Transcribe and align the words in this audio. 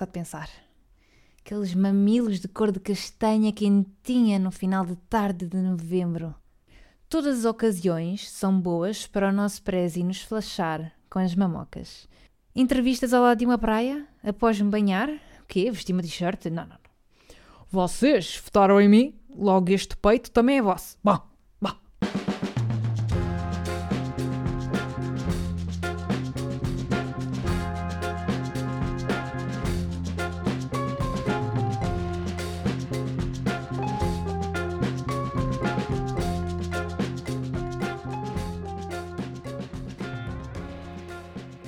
só 0.00 0.06
de 0.06 0.12
pensar. 0.12 0.48
Aqueles 1.44 1.74
mamilos 1.74 2.40
de 2.40 2.48
cor 2.48 2.72
de 2.72 2.80
castanha 2.80 3.52
quentinha 3.52 4.38
no 4.38 4.50
final 4.50 4.86
de 4.86 4.96
tarde 4.96 5.46
de 5.46 5.58
novembro. 5.58 6.34
Todas 7.06 7.40
as 7.40 7.44
ocasiões 7.44 8.30
são 8.30 8.58
boas 8.58 9.06
para 9.06 9.28
o 9.28 9.32
nosso 9.32 9.62
prezi 9.62 10.02
nos 10.02 10.22
flashar 10.22 10.92
com 11.10 11.18
as 11.18 11.34
mamocas. 11.34 12.08
Entrevistas 12.56 13.12
ao 13.12 13.22
lado 13.22 13.38
de 13.38 13.44
uma 13.44 13.58
praia, 13.58 14.06
após 14.22 14.58
me 14.58 14.70
banhar, 14.70 15.10
o 15.10 15.46
quê? 15.46 15.70
Vestir 15.70 15.92
uma 15.92 16.02
t-shirt? 16.02 16.46
Não, 16.46 16.62
não, 16.62 16.68
não. 16.68 16.78
Vocês 17.70 18.40
votaram 18.42 18.80
em 18.80 18.88
mim, 18.88 19.14
logo 19.28 19.70
este 19.70 19.96
peito 19.96 20.30
também 20.30 20.58
é 20.58 20.62
vosso. 20.62 20.96
Bom, 21.04 21.20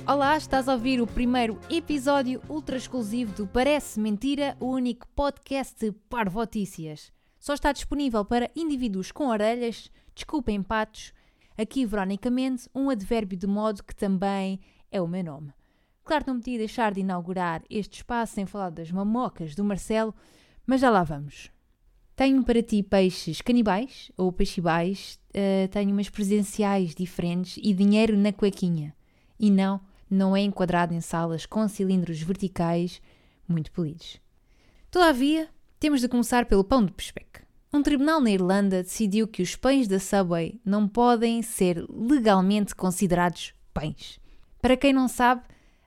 Olá, 0.05 0.35
estás 0.35 0.67
a 0.67 0.73
ouvir 0.73 0.99
o 1.01 1.07
primeiro 1.07 1.57
episódio 1.69 2.41
ultra 2.49 2.75
exclusivo 2.75 3.33
do 3.33 3.47
Parece 3.47 4.01
Mentira, 4.01 4.57
o 4.59 4.65
único 4.65 5.07
podcast 5.15 5.79
de 5.79 5.93
parvotícias. 6.09 7.09
Só 7.39 7.53
está 7.53 7.71
disponível 7.71 8.25
para 8.25 8.51
indivíduos 8.53 9.13
com 9.13 9.27
orelhas, 9.27 9.89
desculpem 10.13 10.61
patos, 10.61 11.13
aqui 11.57 11.85
veronicamente 11.85 12.69
um 12.75 12.89
advérbio 12.89 13.37
de 13.37 13.47
modo 13.47 13.81
que 13.81 13.95
também 13.95 14.59
é 14.91 15.01
o 15.01 15.07
meu 15.07 15.23
nome. 15.23 15.53
Claro 16.03 16.25
que 16.25 16.31
não 16.31 16.39
podia 16.39 16.57
deixar 16.57 16.93
de 16.93 16.99
inaugurar 16.99 17.63
este 17.69 17.99
espaço 17.99 18.33
sem 18.33 18.45
falar 18.45 18.71
das 18.71 18.91
mamocas 18.91 19.55
do 19.55 19.63
Marcelo, 19.63 20.13
mas 20.67 20.81
já 20.81 20.89
lá 20.89 21.03
vamos. 21.03 21.49
Tenho 22.13 22.43
para 22.43 22.61
ti 22.61 22.83
peixes 22.83 23.39
canibais 23.39 24.11
ou 24.17 24.33
peixibais, 24.33 25.17
uh, 25.29 25.67
tenho 25.69 25.91
umas 25.91 26.09
presenciais 26.09 26.93
diferentes 26.93 27.57
e 27.63 27.73
dinheiro 27.73 28.17
na 28.17 28.33
cuequinha. 28.33 28.93
E 29.39 29.49
não, 29.49 29.79
não 30.09 30.35
é 30.35 30.41
enquadrado 30.41 30.93
em 30.93 31.01
salas 31.01 31.45
com 31.45 31.67
cilindros 31.67 32.21
verticais 32.21 33.01
muito 33.47 33.71
polidos. 33.71 34.19
Todavia, 34.89 35.49
temos 35.79 36.01
de 36.01 36.07
começar 36.07 36.45
pelo 36.45 36.63
pão 36.63 36.85
de 36.85 36.91
Pespec. 36.91 37.41
Um 37.73 37.81
tribunal 37.81 38.21
na 38.21 38.29
Irlanda 38.29 38.83
decidiu 38.83 39.27
que 39.27 39.41
os 39.41 39.55
pães 39.55 39.87
da 39.87 39.99
Subway 39.99 40.61
não 40.63 40.87
podem 40.87 41.41
ser 41.41 41.83
legalmente 41.89 42.75
considerados 42.75 43.53
pães. 43.73 44.19
Para 44.61 44.77
quem 44.77 44.93
não 44.93 45.07
sabe, 45.07 45.41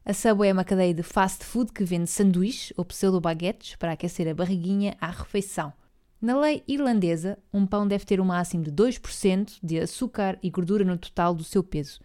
a 0.04 0.12
Subway 0.12 0.50
é 0.50 0.52
uma 0.52 0.64
cadeia 0.64 0.92
de 0.92 1.02
fast 1.02 1.44
food 1.44 1.72
que 1.72 1.84
vende 1.84 2.10
sanduíches 2.10 2.72
ou 2.76 2.84
pseudo-baguetes 2.84 3.76
para 3.76 3.92
aquecer 3.92 4.28
a 4.28 4.34
barriguinha 4.34 4.96
à 5.00 5.10
refeição. 5.10 5.72
Na 6.20 6.38
lei 6.38 6.64
irlandesa, 6.66 7.38
um 7.52 7.66
pão 7.66 7.86
deve 7.86 8.04
ter 8.04 8.20
o 8.20 8.24
máximo 8.24 8.64
de 8.64 8.72
2% 8.72 9.58
de 9.62 9.78
açúcar 9.78 10.38
e 10.42 10.50
gordura 10.50 10.84
no 10.84 10.98
total 10.98 11.34
do 11.34 11.44
seu 11.44 11.62
peso. 11.62 12.00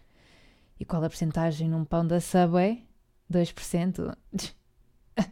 E 0.82 0.84
qual 0.84 1.04
a 1.04 1.08
porcentagem 1.08 1.68
num 1.68 1.84
pão 1.84 2.04
da 2.04 2.20
Subway? 2.20 2.84
2%? 3.32 4.16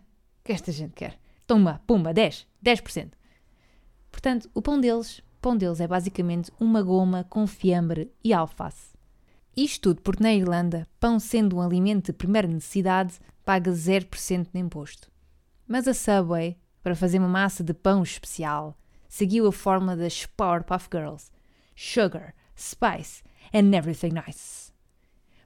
que 0.44 0.52
esta 0.52 0.70
gente 0.70 0.92
quer? 0.92 1.18
Toma, 1.44 1.82
pumba, 1.88 2.14
10, 2.14 2.46
10%. 2.64 3.10
Portanto, 4.12 4.48
o 4.54 4.62
pão 4.62 4.80
deles, 4.80 5.20
pão 5.42 5.56
deles 5.56 5.80
é 5.80 5.88
basicamente 5.88 6.52
uma 6.60 6.84
goma 6.84 7.24
com 7.24 7.48
fiambre 7.48 8.12
e 8.22 8.32
alface. 8.32 8.94
Isto 9.56 9.88
tudo 9.88 10.02
porque 10.02 10.22
na 10.22 10.32
Irlanda, 10.32 10.86
pão 11.00 11.18
sendo 11.18 11.56
um 11.56 11.60
alimento 11.60 12.06
de 12.06 12.12
primeira 12.12 12.46
necessidade, 12.46 13.18
paga 13.44 13.72
0% 13.72 14.52
de 14.52 14.60
imposto. 14.60 15.10
Mas 15.66 15.88
a 15.88 15.92
Subway, 15.92 16.56
para 16.80 16.94
fazer 16.94 17.18
uma 17.18 17.26
massa 17.26 17.64
de 17.64 17.74
pão 17.74 18.04
especial, 18.04 18.78
seguiu 19.08 19.48
a 19.48 19.52
fórmula 19.52 19.96
das 19.96 20.26
Powerpuff 20.26 20.88
Girls: 20.92 21.28
sugar, 21.74 22.36
spice 22.56 23.24
and 23.52 23.74
everything 23.74 24.12
nice. 24.12 24.69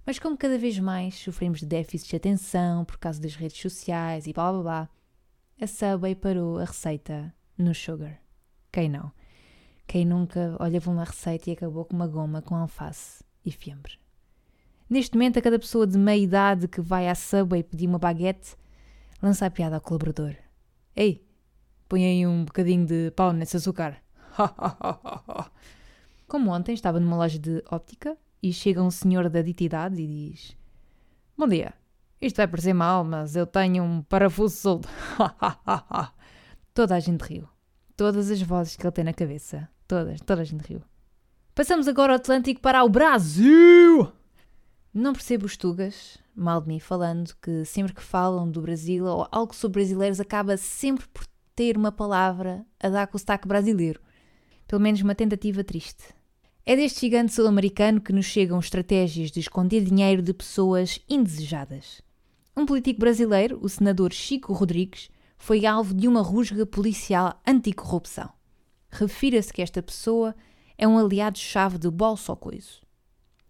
Mas 0.07 0.19
como 0.19 0.37
cada 0.37 0.59
vez 0.59 0.79
mais 0.79 1.15
sofremos 1.15 1.61
de 1.61 1.67
déficit 1.67 2.11
de 2.11 2.17
atenção 2.17 2.85
por 2.85 2.99
causa 2.99 3.21
das 3.21 3.35
redes 3.35 3.61
sociais 3.61 4.27
e 4.27 4.33
blá 4.33 4.53
blá 4.53 4.63
blá, 4.63 4.89
a 5.61 5.67
Subway 5.67 6.15
parou 6.15 6.59
a 6.59 6.65
receita 6.65 7.35
no 7.57 7.75
sugar. 7.75 8.21
Quem 8.71 8.89
não? 8.89 9.11
Quem 9.87 10.05
nunca 10.05 10.57
olhava 10.61 10.91
uma 10.91 11.05
receita 11.05 11.49
e 11.49 11.53
acabou 11.55 11.85
com 11.85 11.95
uma 11.95 12.07
goma 12.07 12.43
com 12.43 12.55
alface 12.55 13.25
e 13.45 13.51
fiambre? 13.51 13.99
Neste 14.91 15.15
momento, 15.15 15.39
a 15.39 15.43
cada 15.43 15.59
pessoa 15.59 15.87
de 15.87 15.97
meia 15.97 16.23
idade 16.23 16.69
que 16.69 16.83
vai 16.83 17.09
à 17.09 17.15
Subway 17.15 17.63
pedir 17.63 17.87
uma 17.87 17.99
baguete, 17.99 18.57
lança 19.23 19.47
a 19.47 19.51
piada 19.51 19.77
ao 19.77 19.81
colaborador. 19.81 20.35
Ei, 20.95 21.27
põe 21.89 22.05
aí 22.05 22.27
um 22.27 22.45
bocadinho 22.45 22.85
de 22.85 23.11
pau 23.13 23.33
nesse 23.33 23.57
açúcar. 23.57 23.97
Como 26.29 26.51
ontem 26.51 26.75
estava 26.75 27.01
numa 27.01 27.17
loja 27.17 27.39
de 27.39 27.63
óptica 27.71 28.19
e 28.45 28.53
chega 28.53 28.83
um 28.83 28.91
senhor 28.91 29.31
da 29.31 29.41
dita 29.41 29.65
idade 29.65 30.03
e 30.03 30.07
diz: 30.07 30.55
Bom 31.35 31.49
dia, 31.49 31.73
isto 32.21 32.37
vai 32.37 32.47
parecer 32.47 32.75
mal, 32.75 33.03
mas 33.03 33.35
eu 33.35 33.47
tenho 33.47 33.83
um 33.83 34.03
parafuso 34.03 34.55
solto. 34.55 34.89
Toda 36.75 36.95
a 36.95 37.01
gente 37.01 37.23
riu. 37.23 37.49
Todas 37.97 38.31
as 38.31 38.43
vozes 38.43 38.77
que 38.77 38.87
ele 38.87 38.93
tem 38.93 39.05
na 39.05 39.15
cabeça. 39.15 39.67
Todas, 39.89 40.21
toda 40.21 40.43
a 40.43 40.45
gente 40.45 40.63
riu. 40.67 40.83
Passamos 41.55 41.87
agora 41.89 42.13
ao 42.13 42.17
Atlântico 42.17 42.61
para 42.61 42.83
o 42.83 42.89
Brasil! 42.89 44.13
Não 44.93 45.13
percebo 45.13 45.47
os 45.47 45.57
tugas, 45.57 46.19
mal 46.35 46.61
de 46.61 46.69
mim 46.69 46.81
falando, 46.81 47.35
que 47.41 47.65
sempre 47.65 47.95
que 47.95 48.03
falam 48.03 48.51
do 48.51 48.61
Brasil 48.61 49.07
ou 49.07 49.27
algo 49.31 49.55
sobre 49.55 49.81
brasileiros 49.81 50.21
acaba 50.21 50.57
sempre 50.57 51.07
por 51.09 51.25
ter 51.55 51.77
uma 51.77 51.93
palavra 51.93 52.67
a 52.81 52.89
dar 52.89 53.07
com 53.07 53.17
o 53.17 53.21
sotaque 53.21 53.47
brasileiro. 53.47 54.01
Pelo 54.67 54.83
menos 54.83 55.01
uma 55.01 55.15
tentativa 55.15 55.63
triste. 55.63 56.15
É 56.67 56.75
deste 56.75 57.01
gigante 57.01 57.35
sul-americano 57.35 58.01
que 58.01 58.11
nos 58.11 58.25
chegam 58.25 58.59
estratégias 58.59 59.31
de 59.31 59.39
esconder 59.39 59.85
dinheiro 59.85 60.23
de 60.23 60.33
pessoas 60.33 60.99
indesejadas. 61.07 62.01
Um 62.57 62.65
político 62.65 63.01
brasileiro, 63.01 63.59
o 63.61 63.69
senador 63.69 64.15
Chico 64.15 64.51
Rodrigues, 64.55 65.11
foi 65.37 65.67
alvo 65.67 65.93
de 65.93 66.09
uma 66.09 66.23
rusga 66.23 66.65
policial 66.65 67.39
anticorrupção. 67.47 68.33
Refira-se 68.89 69.53
que 69.53 69.61
esta 69.61 69.83
pessoa 69.83 70.35
é 70.79 70.89
um 70.89 70.97
aliado-chave 70.97 71.77
do 71.77 71.91
Bolso 71.93 72.35
Coiso. 72.35 72.81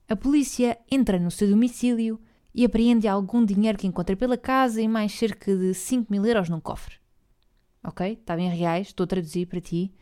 A 0.08 0.16
polícia 0.16 0.76
entra 0.90 1.16
no 1.16 1.30
seu 1.30 1.48
domicílio 1.48 2.20
e 2.52 2.64
apreende 2.64 3.06
algum 3.06 3.44
dinheiro 3.44 3.78
que 3.78 3.86
encontra 3.86 4.16
pela 4.16 4.36
casa 4.36 4.82
e 4.82 4.88
mais 4.88 5.12
cerca 5.12 5.56
de 5.56 5.72
5 5.72 6.10
mil 6.10 6.26
euros 6.26 6.48
num 6.48 6.58
cofre. 6.58 6.96
Ok? 7.84 8.14
Está 8.14 8.34
bem 8.34 8.50
reais, 8.50 8.88
estou 8.88 9.04
a 9.04 9.06
traduzir 9.06 9.46
para 9.46 9.60
ti, 9.60 9.94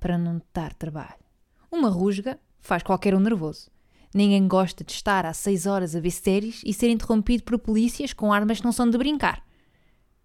para 0.00 0.16
não 0.16 0.40
dar 0.54 0.72
trabalho. 0.72 1.22
Uma 1.70 1.90
rusga 1.90 2.40
faz 2.64 2.82
qualquer 2.82 3.14
um 3.14 3.20
nervoso. 3.20 3.70
Ninguém 4.14 4.48
gosta 4.48 4.82
de 4.82 4.90
estar 4.90 5.26
há 5.26 5.34
6 5.34 5.66
horas 5.66 5.94
a 5.94 6.00
ver 6.00 6.10
séries 6.10 6.62
e 6.64 6.72
ser 6.72 6.88
interrompido 6.88 7.42
por 7.42 7.58
polícias 7.58 8.14
com 8.14 8.32
armas 8.32 8.58
que 8.58 8.64
não 8.64 8.72
são 8.72 8.88
de 8.88 8.96
brincar. 8.96 9.44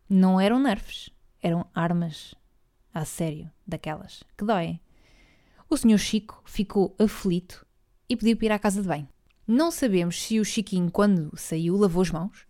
Não 0.10 0.40
eram 0.40 0.58
nerfs, 0.58 1.10
eram 1.42 1.66
armas 1.76 2.34
a 2.94 3.04
sério, 3.04 3.52
daquelas 3.68 4.24
que 4.38 4.46
doem. 4.46 4.80
O 5.70 5.76
senhor 5.76 5.98
Chico 5.98 6.42
ficou 6.46 6.96
aflito 6.98 7.66
e 8.08 8.16
pediu 8.16 8.38
para 8.38 8.46
ir 8.46 8.52
à 8.54 8.60
casa 8.60 8.82
de 8.82 8.88
banho. 8.88 9.10
Não 9.46 9.70
sabemos 9.70 10.22
se 10.22 10.40
o 10.40 10.46
Chiquinho, 10.46 10.90
quando 10.90 11.36
saiu, 11.36 11.76
lavou 11.76 12.02
as 12.02 12.10
mãos, 12.10 12.46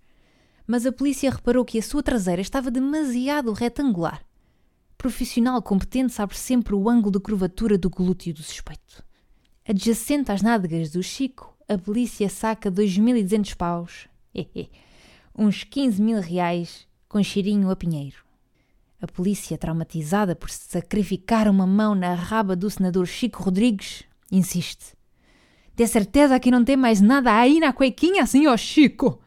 mas 0.68 0.86
a 0.86 0.92
polícia 0.92 1.32
reparou 1.32 1.66
que 1.66 1.80
a 1.80 1.84
sua 1.84 2.04
traseira 2.04 2.42
estava 2.42 2.70
demasiado 2.70 3.52
retangular. 3.54 4.24
Profissional 5.00 5.60
competente 5.64 6.14
sabe 6.14 6.38
sempre 6.38 6.76
o 6.76 6.88
ângulo 6.88 7.14
de 7.14 7.20
curvatura 7.20 7.76
do 7.76 7.90
glúteo 7.90 8.36
do 8.36 8.44
suspeito. 8.44 9.09
Adjacente 9.70 10.32
às 10.32 10.42
nádegas 10.42 10.90
do 10.90 11.04
Chico, 11.04 11.56
a 11.68 11.78
polícia 11.78 12.28
saca 12.28 12.72
2.200 12.72 13.56
paus, 13.56 14.10
uns 15.38 15.64
15 15.64 16.02
mil 16.02 16.20
reais, 16.20 16.88
com 17.08 17.22
cheirinho 17.22 17.70
a 17.70 17.76
pinheiro. 17.76 18.18
A 19.00 19.06
polícia, 19.06 19.60
traumatizada 19.60 20.36
por 20.36 20.50
sacrificar 20.50 21.48
uma 21.48 21.68
mão 21.68 21.94
na 21.94 22.16
raba 22.16 22.56
do 22.56 22.68
senador 22.68 23.06
Chico 23.06 23.44
Rodrigues, 23.44 24.06
insiste. 24.32 24.96
De 25.76 25.86
certeza 25.86 26.40
que 26.40 26.50
não 26.50 26.66
tem 26.66 26.76
mais 26.76 27.00
nada 27.00 27.32
aí 27.32 27.60
na 27.60 27.72
cuequinha, 27.72 28.26
senhor 28.26 28.58
Chico? 28.58 29.22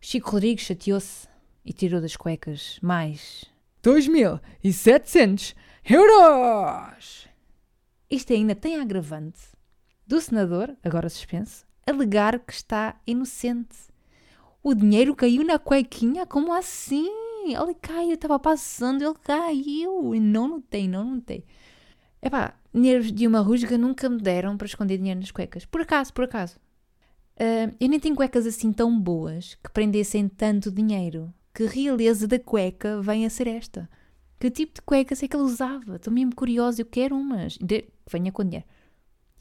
Chico 0.00 0.30
Rodrigues 0.30 0.66
chateou-se 0.66 1.26
e 1.64 1.72
tirou 1.72 2.00
das 2.00 2.14
cuecas 2.14 2.78
mais 2.80 3.44
2.700 3.82 5.52
euros! 5.90 7.31
Isto 8.12 8.34
ainda 8.34 8.54
tem 8.54 8.78
agravante 8.78 9.40
do 10.06 10.20
senador, 10.20 10.76
agora 10.84 11.08
suspenso, 11.08 11.64
alegar 11.86 12.38
que 12.40 12.52
está 12.52 13.00
inocente. 13.06 13.74
O 14.62 14.74
dinheiro 14.74 15.16
caiu 15.16 15.42
na 15.42 15.58
cuequinha? 15.58 16.26
Como 16.26 16.52
assim? 16.52 17.08
Ele 17.46 17.74
caiu, 17.80 18.12
estava 18.12 18.38
passando, 18.38 19.02
ele 19.02 19.14
caiu. 19.14 20.14
E 20.14 20.20
não 20.20 20.46
notei, 20.46 20.86
não 20.86 21.14
notei. 21.14 21.42
Epá, 22.20 22.54
nervos 22.70 23.10
de 23.10 23.26
uma 23.26 23.40
rusga 23.40 23.78
nunca 23.78 24.10
me 24.10 24.20
deram 24.20 24.58
para 24.58 24.66
esconder 24.66 24.98
dinheiro 24.98 25.20
nas 25.20 25.30
cuecas. 25.30 25.64
Por 25.64 25.80
acaso, 25.80 26.12
por 26.12 26.24
acaso. 26.24 26.58
Uh, 27.36 27.74
eu 27.80 27.88
nem 27.88 27.98
tenho 27.98 28.14
cuecas 28.14 28.46
assim 28.46 28.74
tão 28.74 29.00
boas 29.00 29.54
que 29.54 29.70
prendessem 29.70 30.28
tanto 30.28 30.70
dinheiro. 30.70 31.32
que 31.54 31.64
realeza 31.64 32.28
da 32.28 32.38
cueca 32.38 33.00
vem 33.00 33.24
a 33.24 33.30
ser 33.30 33.46
esta. 33.46 33.88
Que 34.42 34.50
tipo 34.50 34.74
de 34.74 34.82
cuecas 34.82 35.22
é 35.22 35.28
que 35.28 35.36
ele 35.36 35.44
usava? 35.44 35.94
Estou 35.94 36.12
mesmo 36.12 36.34
curiosa, 36.34 36.82
eu 36.82 36.86
quero 36.86 37.14
umas. 37.14 37.56
De... 37.58 37.84
Venha 38.10 38.32
com 38.32 38.42
dinheiro. 38.42 38.66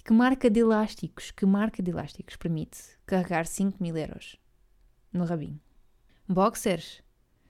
Que 0.06 0.14
marca 0.14 0.48
de 0.48 0.60
elásticos, 0.60 1.32
que 1.32 1.44
marca 1.44 1.82
de 1.82 1.90
elásticos 1.90 2.36
permite 2.36 2.78
carregar 3.04 3.48
5 3.48 3.82
mil 3.82 3.98
euros 3.98 4.36
no 5.12 5.26
rabinho? 5.26 5.60
Boxers? 6.30 7.02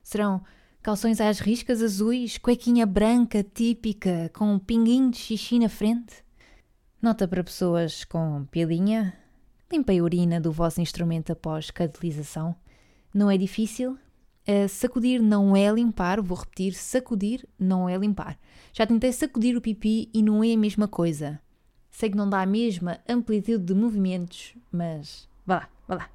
Serão 0.02 0.42
calções 0.82 1.20
às 1.20 1.42
riscas 1.42 1.82
azuis, 1.82 2.38
cuequinha 2.38 2.86
branca 2.86 3.44
típica 3.44 4.32
com 4.34 4.54
um 4.54 4.58
pinguinho 4.58 5.12
de 5.12 5.18
xixi 5.18 5.60
na 5.60 5.68
frente? 5.68 6.24
Nota 7.02 7.28
para 7.28 7.44
pessoas 7.44 8.06
com 8.06 8.46
pilinha? 8.46 9.14
Limpei 9.70 10.00
a 10.00 10.04
urina 10.04 10.40
do 10.40 10.54
vosso 10.54 10.80
instrumento 10.80 11.34
após 11.34 11.70
catalisação. 11.70 12.56
Não 13.14 13.30
é 13.30 13.38
difícil, 13.38 14.00
Uh, 14.48 14.68
sacudir 14.68 15.22
não 15.22 15.56
é 15.56 15.72
limpar, 15.72 16.20
vou 16.22 16.38
repetir: 16.38 16.74
sacudir 16.74 17.48
não 17.60 17.88
é 17.88 17.98
limpar. 17.98 18.40
Já 18.74 18.88
tentei 18.88 19.12
sacudir 19.12 19.56
o 19.56 19.62
pipi 19.62 20.10
e 20.14 20.24
não 20.24 20.44
é 20.44 20.54
a 20.54 20.58
mesma 20.58 20.88
coisa. 20.88 21.40
Sei 21.92 22.10
que 22.10 22.18
não 22.18 22.30
dá 22.30 22.42
a 22.42 22.46
mesma 22.46 23.00
amplitude 23.08 23.64
de 23.66 23.76
movimentos, 23.76 24.56
mas 24.72 25.28
vá 25.46 25.56
lá, 25.56 25.70
vá 25.88 25.96
lá. 25.96 26.10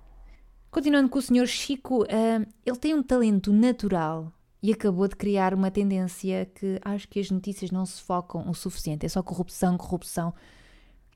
Continuando 0.70 1.08
com 1.08 1.19
o 1.19 1.23
Sr. 1.23 1.46
Chico, 1.46 2.02
uh, 2.02 2.46
ele 2.64 2.76
tem 2.78 2.94
um 2.94 3.02
talento 3.02 3.52
natural 3.52 4.32
e 4.62 4.72
acabou 4.72 5.06
de 5.06 5.14
criar 5.14 5.55
uma 5.55 5.70
tendência 5.70 6.46
que 6.46 6.81
acho 6.84 7.08
que 7.08 7.20
as 7.20 7.31
notícias 7.31 7.70
não 7.70 7.87
se 7.87 8.02
focam 8.02 8.49
o 8.50 8.55
suficiente. 8.55 9.06
É 9.06 9.08
só 9.08 9.22
corrupção, 9.22 9.79
corrupção. 9.79 10.34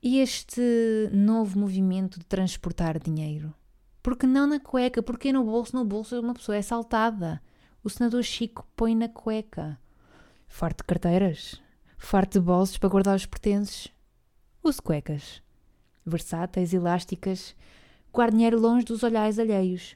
E 0.01 0.19
este 0.19 0.61
novo 1.11 1.59
movimento 1.59 2.17
de 2.17 2.25
transportar 2.25 2.97
dinheiro 2.97 3.53
porque 4.01 4.25
não 4.25 4.47
na 4.47 4.59
cueca? 4.59 5.03
Porque 5.03 5.31
no 5.31 5.43
bolso? 5.43 5.75
No 5.75 5.85
bolso 5.85 6.19
uma 6.19 6.33
pessoa 6.33 6.55
é 6.55 6.59
assaltada. 6.59 7.41
O 7.83 7.89
senador 7.89 8.23
Chico 8.23 8.67
põe 8.75 8.95
na 8.95 9.07
cueca. 9.07 9.79
Farto 10.47 10.81
de 10.81 10.87
carteiras. 10.87 11.61
Farto 11.97 12.39
de 12.39 12.45
bolsos 12.45 12.77
para 12.77 12.89
guardar 12.89 13.15
os 13.15 13.25
pertences. 13.25 13.89
Use 14.63 14.81
cuecas. 14.81 15.41
Versáteis, 16.05 16.73
elásticas. 16.73 17.55
Guarde 18.11 18.37
dinheiro 18.37 18.59
longe 18.59 18.85
dos 18.85 19.03
olhares 19.03 19.37
alheios. 19.37 19.95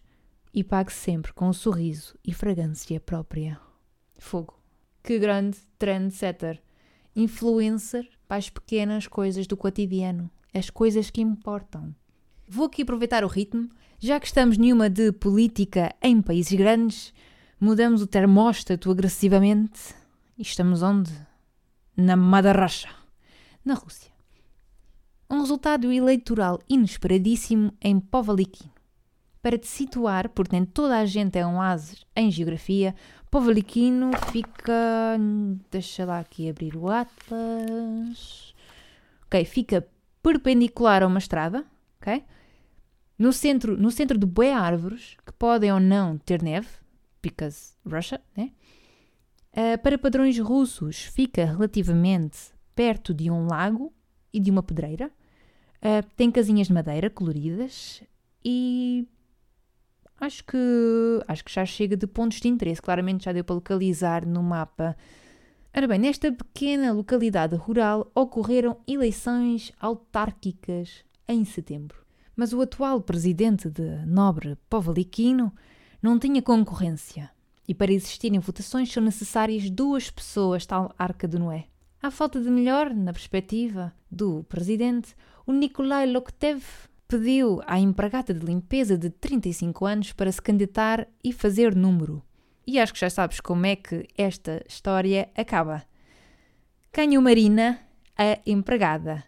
E 0.54 0.64
pague 0.64 0.94
sempre 0.94 1.34
com 1.34 1.50
um 1.50 1.54
sorriso 1.54 2.18
e 2.24 2.34
fragrância 2.34 3.00
própria. 3.00 3.60
Fogo. 4.18 4.58
Que 5.04 5.20
grande 5.20 5.58
trendsetter. 5.78 6.62
Influencer 7.16 8.10
para 8.28 8.38
as 8.38 8.50
pequenas 8.50 9.08
coisas 9.08 9.48
do 9.48 9.58
cotidiano. 9.58 10.30
As 10.54 10.70
coisas 10.70 11.10
que 11.10 11.22
importam. 11.22 11.94
Vou 12.48 12.68
aqui 12.68 12.84
aproveitar 12.84 13.24
o 13.24 13.28
ritmo 13.28 13.70
já 14.00 14.20
que 14.20 14.28
estamos 14.28 14.58
nenhuma 14.58 14.90
de 14.90 15.12
política 15.12 15.96
em 16.00 16.22
países 16.22 16.54
grandes, 16.56 17.14
mudamos 17.60 18.02
o 18.02 18.08
termóstato 18.08 18.92
agressivamente 18.92 19.96
e 20.38 20.44
estamos 20.44 20.84
onde? 20.84 21.12
Na 21.98 22.16
Madarracha, 22.16 22.90
na 23.64 23.74
Rússia. 23.74 24.12
Um 25.28 25.40
resultado 25.40 25.92
eleitoral 25.92 26.60
inesperadíssimo 26.70 27.74
em 27.82 28.00
Povalikino. 28.00 28.72
Para 29.42 29.58
te 29.58 29.68
situar, 29.68 30.30
porque 30.30 30.56
nem 30.56 30.66
toda 30.66 31.00
a 31.00 31.06
gente 31.06 31.40
é 31.40 31.48
um 31.48 31.60
ases 31.60 32.06
em 32.16 32.30
geografia, 32.30 32.94
Povalikino 33.32 34.12
fica. 34.32 35.18
Deixa 35.72 36.06
lá 36.06 36.20
aqui 36.20 36.50
abrir 36.50 36.76
o 36.78 36.90
Atlas. 36.90 38.54
Ok, 39.26 39.44
fica 39.46 39.88
perpendicular 40.22 41.02
a 41.02 41.08
uma 41.08 41.20
estrada, 41.20 41.66
ok? 42.06 42.24
No 43.18 43.34
centro, 43.34 43.78
no 43.78 43.90
centro 43.90 44.18
de 44.18 44.26
boé 44.26 44.54
árvores, 44.54 45.18
que 45.26 45.32
podem 45.34 45.72
ou 45.72 45.80
não 45.80 46.18
ter 46.18 46.42
neve, 46.44 46.68
because 47.22 47.74
Russia, 47.86 48.22
né? 48.36 48.52
Uh, 49.54 49.82
para 49.82 49.98
padrões 49.98 50.38
russos, 50.38 51.04
fica 51.04 51.46
relativamente 51.46 52.38
perto 52.76 53.14
de 53.14 53.32
um 53.32 53.48
lago 53.48 53.94
e 54.34 54.40
de 54.40 54.52
uma 54.52 54.62
pedreira. 54.62 55.10
Uh, 55.78 56.06
tem 56.18 56.30
casinhas 56.30 56.68
de 56.68 56.74
madeira 56.74 57.10
coloridas 57.10 58.04
e 58.44 59.08
acho 60.20 60.44
que 60.44 60.58
acho 61.26 61.46
que 61.46 61.54
já 61.54 61.66
chega 61.66 61.96
de 61.96 62.06
pontos 62.06 62.42
de 62.42 62.50
interesse. 62.50 62.82
Claramente 62.82 63.26
já 63.26 63.32
deu 63.32 63.46
para 63.46 63.56
localizar 63.56 64.26
no 64.26 64.44
mapa. 64.44 64.96
Ora 65.74 65.88
bem, 65.88 66.00
nesta 66.00 66.32
pequena 66.34 66.92
localidade 66.92 67.56
rural 67.56 68.12
ocorreram 68.14 68.78
eleições 68.86 69.72
autárquicas 69.80 71.06
em 71.28 71.44
setembro 71.46 72.06
mas 72.36 72.52
o 72.52 72.62
atual 72.62 73.02
presidente 73.02 73.70
de 73.70 74.06
Nobre 74.06 74.58
Povaliquino 74.70 75.54
não 76.02 76.20
tinha 76.20 76.42
concorrência 76.42 77.32
e 77.68 77.74
para 77.74 77.94
existirem 77.94 78.40
votações 78.40 78.92
são 78.92 79.02
necessárias 79.02 79.70
duas 79.70 80.12
pessoas, 80.12 80.66
tal 80.66 80.94
Arca 81.00 81.28
de 81.28 81.40
Noé. 81.40 81.66
À 82.02 82.12
falta 82.12 82.40
de 82.40 82.50
melhor, 82.50 82.94
na 82.94 83.12
perspectiva 83.12 83.92
do 84.12 84.44
presidente, 84.44 85.16
o 85.48 85.52
Nikolai 85.52 86.06
Loktev 86.06 86.64
pediu 87.08 87.62
à 87.66 87.80
empregada 87.80 88.34
de 88.34 88.46
limpeza 88.46 88.96
de 88.98 89.10
35 89.10 89.86
anos 89.86 90.14
para 90.14 90.32
se 90.32 90.42
candidatar 90.42 91.08
e 91.24 91.34
fazer 91.34 91.76
número. 91.76 92.22
E 92.68 92.80
acho 92.80 92.94
que 92.94 93.00
já 93.00 93.10
sabes 93.10 93.40
como 93.40 93.66
é 93.66 93.76
que 93.76 94.08
esta 94.16 94.64
história 94.68 95.30
acaba. 95.36 95.84
Ganhou 96.94 97.24
Marina, 97.24 97.80
a 98.16 98.40
empregada 98.46 99.24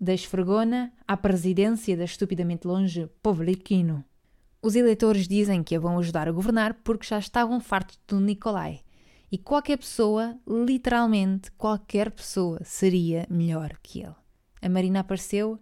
da 0.00 0.14
esfregona 0.14 0.92
à 1.06 1.16
presidência 1.16 1.96
da 1.96 2.04
estupidamente 2.04 2.66
longe 2.66 3.08
Povliquino. 3.22 4.04
Os 4.62 4.74
eleitores 4.74 5.28
dizem 5.28 5.62
que 5.62 5.76
a 5.76 5.80
vão 5.80 5.98
ajudar 5.98 6.28
a 6.28 6.32
governar 6.32 6.74
porque 6.84 7.06
já 7.06 7.18
estavam 7.18 7.60
fartos 7.60 7.98
do 8.06 8.20
Nicolai. 8.20 8.80
E 9.30 9.36
qualquer 9.36 9.76
pessoa, 9.76 10.36
literalmente 10.46 11.50
qualquer 11.52 12.10
pessoa, 12.10 12.60
seria 12.64 13.26
melhor 13.28 13.76
que 13.82 14.00
ele. 14.00 14.14
A 14.60 14.68
Marina 14.68 15.00
apareceu, 15.00 15.58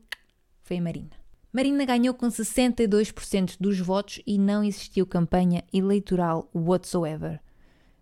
foi 0.63 0.79
a 0.79 0.83
Marina. 0.83 1.11
Marina 1.53 1.85
ganhou 1.85 2.15
com 2.15 2.29
62% 2.29 3.57
dos 3.59 3.81
votos 3.81 4.21
e 4.27 4.39
não 4.39 4.63
existiu 4.63 5.07
campanha 5.07 5.65
eleitoral 5.73 6.51
whatsoever. 6.55 7.41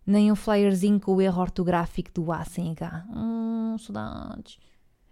Nem 0.07 0.31
um 0.31 0.37
flyerzinho 0.37 1.01
com 1.01 1.15
o 1.15 1.21
erro 1.21 1.41
ortográfico 1.41 2.11
do 2.13 2.31
A 2.31 2.45
sem 2.45 2.73
H. 2.73 3.07
Hum, 3.09 3.77
saudades. 3.79 4.59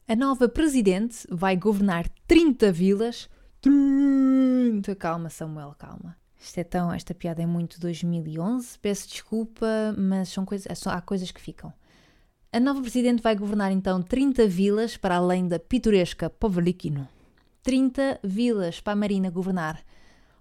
A 0.09 0.17
nova 0.17 0.49
presidente 0.49 1.27
vai 1.31 1.57
governar 1.57 2.09
30 2.27 2.73
vilas. 2.73 3.31
30! 3.61 4.97
Calma, 4.97 5.31
Samuel, 5.31 5.75
calma. 5.79 6.17
Isto 6.39 6.59
é 6.59 6.65
tão, 6.65 6.93
esta 6.93 7.15
piada 7.15 7.41
é 7.41 7.47
muito 7.47 7.79
2011, 7.79 8.77
peço 8.81 9.09
desculpa, 9.09 9.95
mas 9.97 10.29
são 10.29 10.45
coisas, 10.45 10.87
há 10.89 11.01
coisas 11.01 11.31
que 11.31 11.41
ficam. 11.41 11.73
A 12.53 12.59
nova 12.59 12.81
presidente 12.81 13.23
vai 13.23 13.37
governar 13.37 13.71
então 13.71 14.03
30 14.03 14.49
vilas 14.49 14.97
para 14.97 15.17
além 15.17 15.47
da 15.47 15.61
pitoresca 15.61 16.29
Povlikino. 16.29 17.09
30 17.63 18.19
vilas 18.25 18.81
para 18.81 18.95
a 18.95 18.97
Marina 18.97 19.31
governar, 19.31 19.85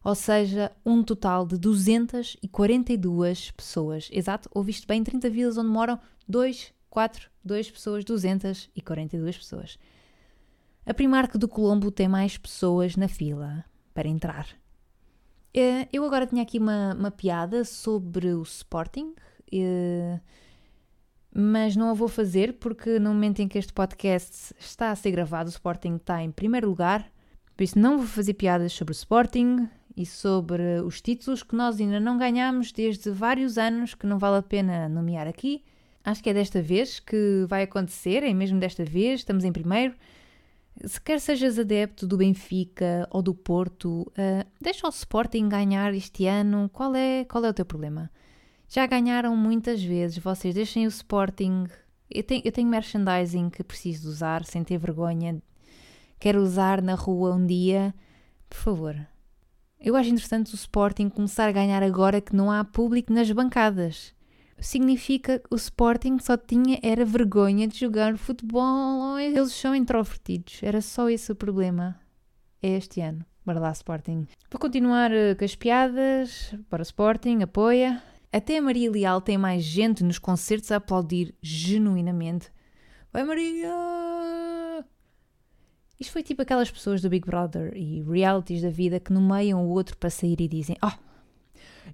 ou 0.04 0.16
seja, 0.16 0.72
um 0.84 1.04
total 1.04 1.46
de 1.46 1.56
242 1.60 3.52
pessoas. 3.52 4.10
Exato, 4.12 4.50
ouviste 4.56 4.88
bem, 4.88 5.04
30 5.04 5.30
vilas 5.30 5.56
onde 5.56 5.70
moram 5.70 6.00
2 6.28 6.74
4, 6.92 7.32
2 7.44 7.72
pessoas, 7.72 8.04
242 8.04 9.38
pessoas. 9.38 9.80
A 10.86 10.94
Primark 10.94 11.38
do 11.38 11.48
Colombo 11.48 11.90
tem 11.90 12.08
mais 12.08 12.38
pessoas 12.38 12.96
na 12.98 13.08
fila 13.08 13.64
para 13.94 14.10
entrar. 14.10 14.48
Eh, 15.54 15.88
eu 15.92 16.04
agora 16.04 16.28
tinha 16.28 16.44
aqui 16.44 16.60
uma, 16.60 16.94
uma 16.94 17.10
piada 17.10 17.64
sobre 17.64 18.34
o 18.34 18.42
Sporting, 18.44 19.16
eh, 19.52 20.20
mas 21.34 21.78
não 21.78 21.90
a 21.90 21.94
vou 21.94 22.10
fazer 22.10 22.58
porque 22.60 23.00
no 23.00 23.14
momento 23.14 23.42
em 23.42 23.48
que 23.48 23.58
este 23.58 23.72
podcast 23.72 24.54
está 24.60 24.92
a 24.92 24.96
ser 24.96 25.12
gravado, 25.12 25.48
o 25.48 25.52
Sporting 25.54 25.96
está 25.96 26.22
em 26.22 26.30
primeiro 26.30 26.68
lugar. 26.68 27.10
Por 27.56 27.64
isso, 27.64 27.80
não 27.80 27.98
vou 27.98 28.08
fazer 28.08 28.34
piadas 28.34 28.74
sobre 28.74 28.92
o 28.92 28.96
Sporting 28.96 29.70
e 29.96 30.06
sobre 30.06 30.82
os 30.82 31.02
títulos 31.02 31.42
que 31.42 31.56
nós 31.56 31.80
ainda 31.80 32.02
não 32.02 32.18
ganhamos 32.18 32.74
desde 32.74 33.12
vários 33.12 33.58
anos, 33.58 33.94
que 33.94 34.06
não 34.06 34.20
vale 34.20 34.38
a 34.38 34.44
pena 34.44 34.90
nomear 34.90 35.28
aqui. 35.28 35.64
Acho 36.04 36.24
que 36.24 36.30
é 36.30 36.34
desta 36.34 36.62
vez 36.62 37.00
que 37.00 37.46
vai 37.48 37.64
acontecer, 37.64 38.24
é 38.24 38.34
mesmo 38.34 38.60
desta 38.60 38.84
vez, 38.84 39.20
estamos 39.20 39.44
em 39.44 39.52
primeiro. 39.52 39.94
Se 40.84 41.00
quer 41.00 41.20
sejas 41.20 41.60
adepto 41.60 42.08
do 42.08 42.18
Benfica 42.18 43.08
ou 43.12 43.22
do 43.22 43.36
Porto, 43.36 44.02
uh, 44.02 44.48
deixa 44.60 44.88
o 44.88 44.90
Sporting 44.90 45.48
ganhar 45.48 45.94
este 45.94 46.26
ano. 46.26 46.70
Qual 46.74 46.96
é, 46.96 47.24
qual 47.26 47.46
é 47.46 47.50
o 47.50 47.54
teu 47.54 47.66
problema? 47.66 48.10
Já 48.68 48.88
ganharam 48.88 49.36
muitas 49.36 49.84
vezes, 49.84 50.18
vocês 50.18 50.56
deixem 50.56 50.86
o 50.86 50.90
Sporting. 50.90 51.68
Eu 52.10 52.24
tenho, 52.24 52.42
eu 52.44 52.52
tenho 52.52 52.68
merchandising 52.68 53.50
que 53.50 53.64
preciso 53.64 54.10
usar 54.10 54.44
sem 54.44 54.64
ter 54.64 54.78
vergonha. 54.78 55.42
Quero 56.20 56.42
usar 56.42 56.82
na 56.82 56.96
rua 56.96 57.36
um 57.36 57.46
dia. 57.46 57.94
Por 58.50 58.58
favor. 58.58 58.96
Eu 59.80 59.96
acho 59.96 60.10
interessante 60.10 60.54
o 60.54 60.56
Sporting 60.56 61.10
começar 61.10 61.48
a 61.48 61.52
ganhar 61.52 61.84
agora 61.84 62.22
que 62.22 62.36
não 62.36 62.52
há 62.52 62.64
público 62.64 63.14
nas 63.14 63.30
bancadas 63.32 64.14
significa 64.62 65.40
que 65.40 65.48
o 65.50 65.56
Sporting 65.56 66.20
só 66.20 66.38
tinha 66.38 66.80
era 66.82 67.04
vergonha 67.04 67.68
de 67.68 67.78
jogar 67.78 68.18
futebol. 68.18 69.20
Eles 69.20 69.52
são 69.52 69.76
introvertidos. 69.76 70.60
Era 70.62 70.80
só 70.82 71.10
esse 71.10 71.32
o 71.32 71.36
problema. 71.36 72.00
É 72.62 72.70
este 72.78 73.02
ano. 73.02 73.26
Bora 73.44 73.60
lá, 73.60 73.72
Sporting. 73.72 74.28
Vou 74.50 74.60
continuar 74.60 75.12
uh, 75.12 75.36
com 75.38 75.44
as 75.44 75.56
piadas. 75.56 76.56
Para 76.70 76.82
o 76.82 76.84
Sporting, 76.84 77.42
apoia. 77.42 78.02
Até 78.32 78.58
a 78.58 78.62
Maria 78.62 78.90
Leal 78.90 79.20
tem 79.20 79.38
mais 79.38 79.64
gente 79.64 80.04
nos 80.04 80.20
concertos 80.20 80.72
a 80.72 80.78
aplaudir 80.78 81.36
genuinamente. 81.42 82.50
Vai 83.12 83.24
Maria! 83.24 84.86
Isto 86.00 86.14
foi 86.14 86.24
tipo 86.24 86.42
aquelas 86.42 86.72
pessoas 86.72 87.02
do 87.02 87.10
Big 87.10 87.26
Brother 87.26 87.76
e 87.76 88.02
realities 88.02 88.62
da 88.62 88.70
vida 88.70 89.00
que 89.00 89.12
nomeiam 89.12 89.66
o 89.66 89.70
outro 89.70 89.98
para 89.98 90.10
sair 90.10 90.40
e 90.40 90.48
dizem: 90.48 90.78
Ah, 90.82 90.98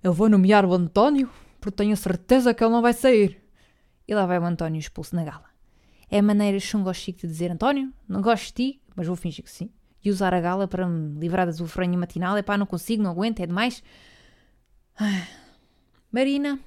eu 0.04 0.14
vou 0.14 0.30
nomear 0.30 0.64
o 0.64 0.74
António 0.74 1.30
porque 1.60 1.78
tenho 1.78 1.96
certeza 1.98 2.54
que 2.54 2.64
ele 2.64 2.72
não 2.72 2.82
vai 2.82 2.94
sair. 2.94 3.42
E 4.08 4.16
lá 4.16 4.26
vai 4.26 4.40
o 4.40 4.46
António 4.46 4.80
expulso 4.80 5.16
na 5.16 5.24
gala. 5.24 5.46
É 6.10 6.20
a 6.20 6.24
maneira 6.24 6.60
chungo-chique 6.60 7.22
de 7.22 7.28
dizer: 7.28 7.52
António, 7.52 7.92
não 8.08 8.22
gosto 8.22 8.46
de 8.48 8.54
ti, 8.54 8.82
mas 8.96 9.08
vou 9.08 9.16
fingir 9.16 9.44
que 9.44 9.52
sim. 9.52 9.70
E 10.04 10.10
usar 10.10 10.34
a 10.34 10.40
gala 10.40 10.68
para 10.68 10.88
me 10.88 11.20
livrar 11.20 11.46
da 11.46 11.52
sofrência 11.52 11.98
matinal. 11.98 12.38
É 12.38 12.42
pá, 12.42 12.58
não 12.58 12.66
consigo, 12.66 13.04
não 13.04 13.12
aguento, 13.12 13.42
é 13.42 13.46
demais. 13.46 13.84
Marina, 16.12 16.60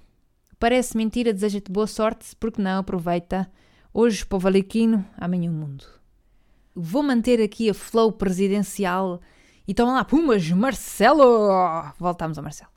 parece 0.58 0.96
mentira, 0.96 1.32
deseja-te 1.32 1.72
boa 1.72 1.86
sorte, 1.86 2.36
porque 2.36 2.60
não, 2.60 2.80
aproveita. 2.80 3.50
Hoje 3.92 4.24
para 4.24 4.36
o 4.36 4.38
Valiquino, 4.38 5.04
amanhã 5.16 5.50
o 5.50 5.54
mundo. 5.54 5.84
Vou 6.74 7.02
manter 7.02 7.42
aqui 7.42 7.70
a 7.70 7.74
flow 7.74 8.12
presidencial. 8.12 9.20
E 9.66 9.72
estão 9.72 9.86
lá, 9.86 10.04
pumas, 10.04 10.48
Marcelo! 10.50 11.24
Voltamos 11.98 12.36
ao 12.38 12.44
Marcelo. 12.44 12.70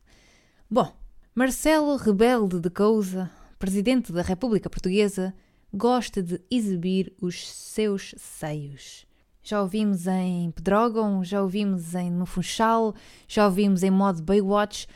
Bom, 0.70 0.91
Marcelo, 1.35 1.95
rebelde 1.95 2.59
de 2.59 2.69
Cousa, 2.69 3.27
presidente 3.57 4.13
da 4.13 4.21
República 4.21 4.69
Portuguesa, 4.69 5.33
gosta 5.73 6.21
de 6.21 6.39
exibir 6.51 7.11
os 7.19 7.49
seus 7.49 8.13
seios. 8.19 9.07
Já 9.41 9.59
ouvimos 9.59 10.05
em 10.05 10.51
Pedrógão, 10.51 11.23
já 11.23 11.41
ouvimos 11.41 11.95
em 11.95 12.11
No 12.11 12.27
Funchal, 12.27 12.93
já 13.27 13.45
ouvimos 13.45 13.81
em 13.81 13.89
modo 13.89 14.21
Baywatch. 14.21 14.87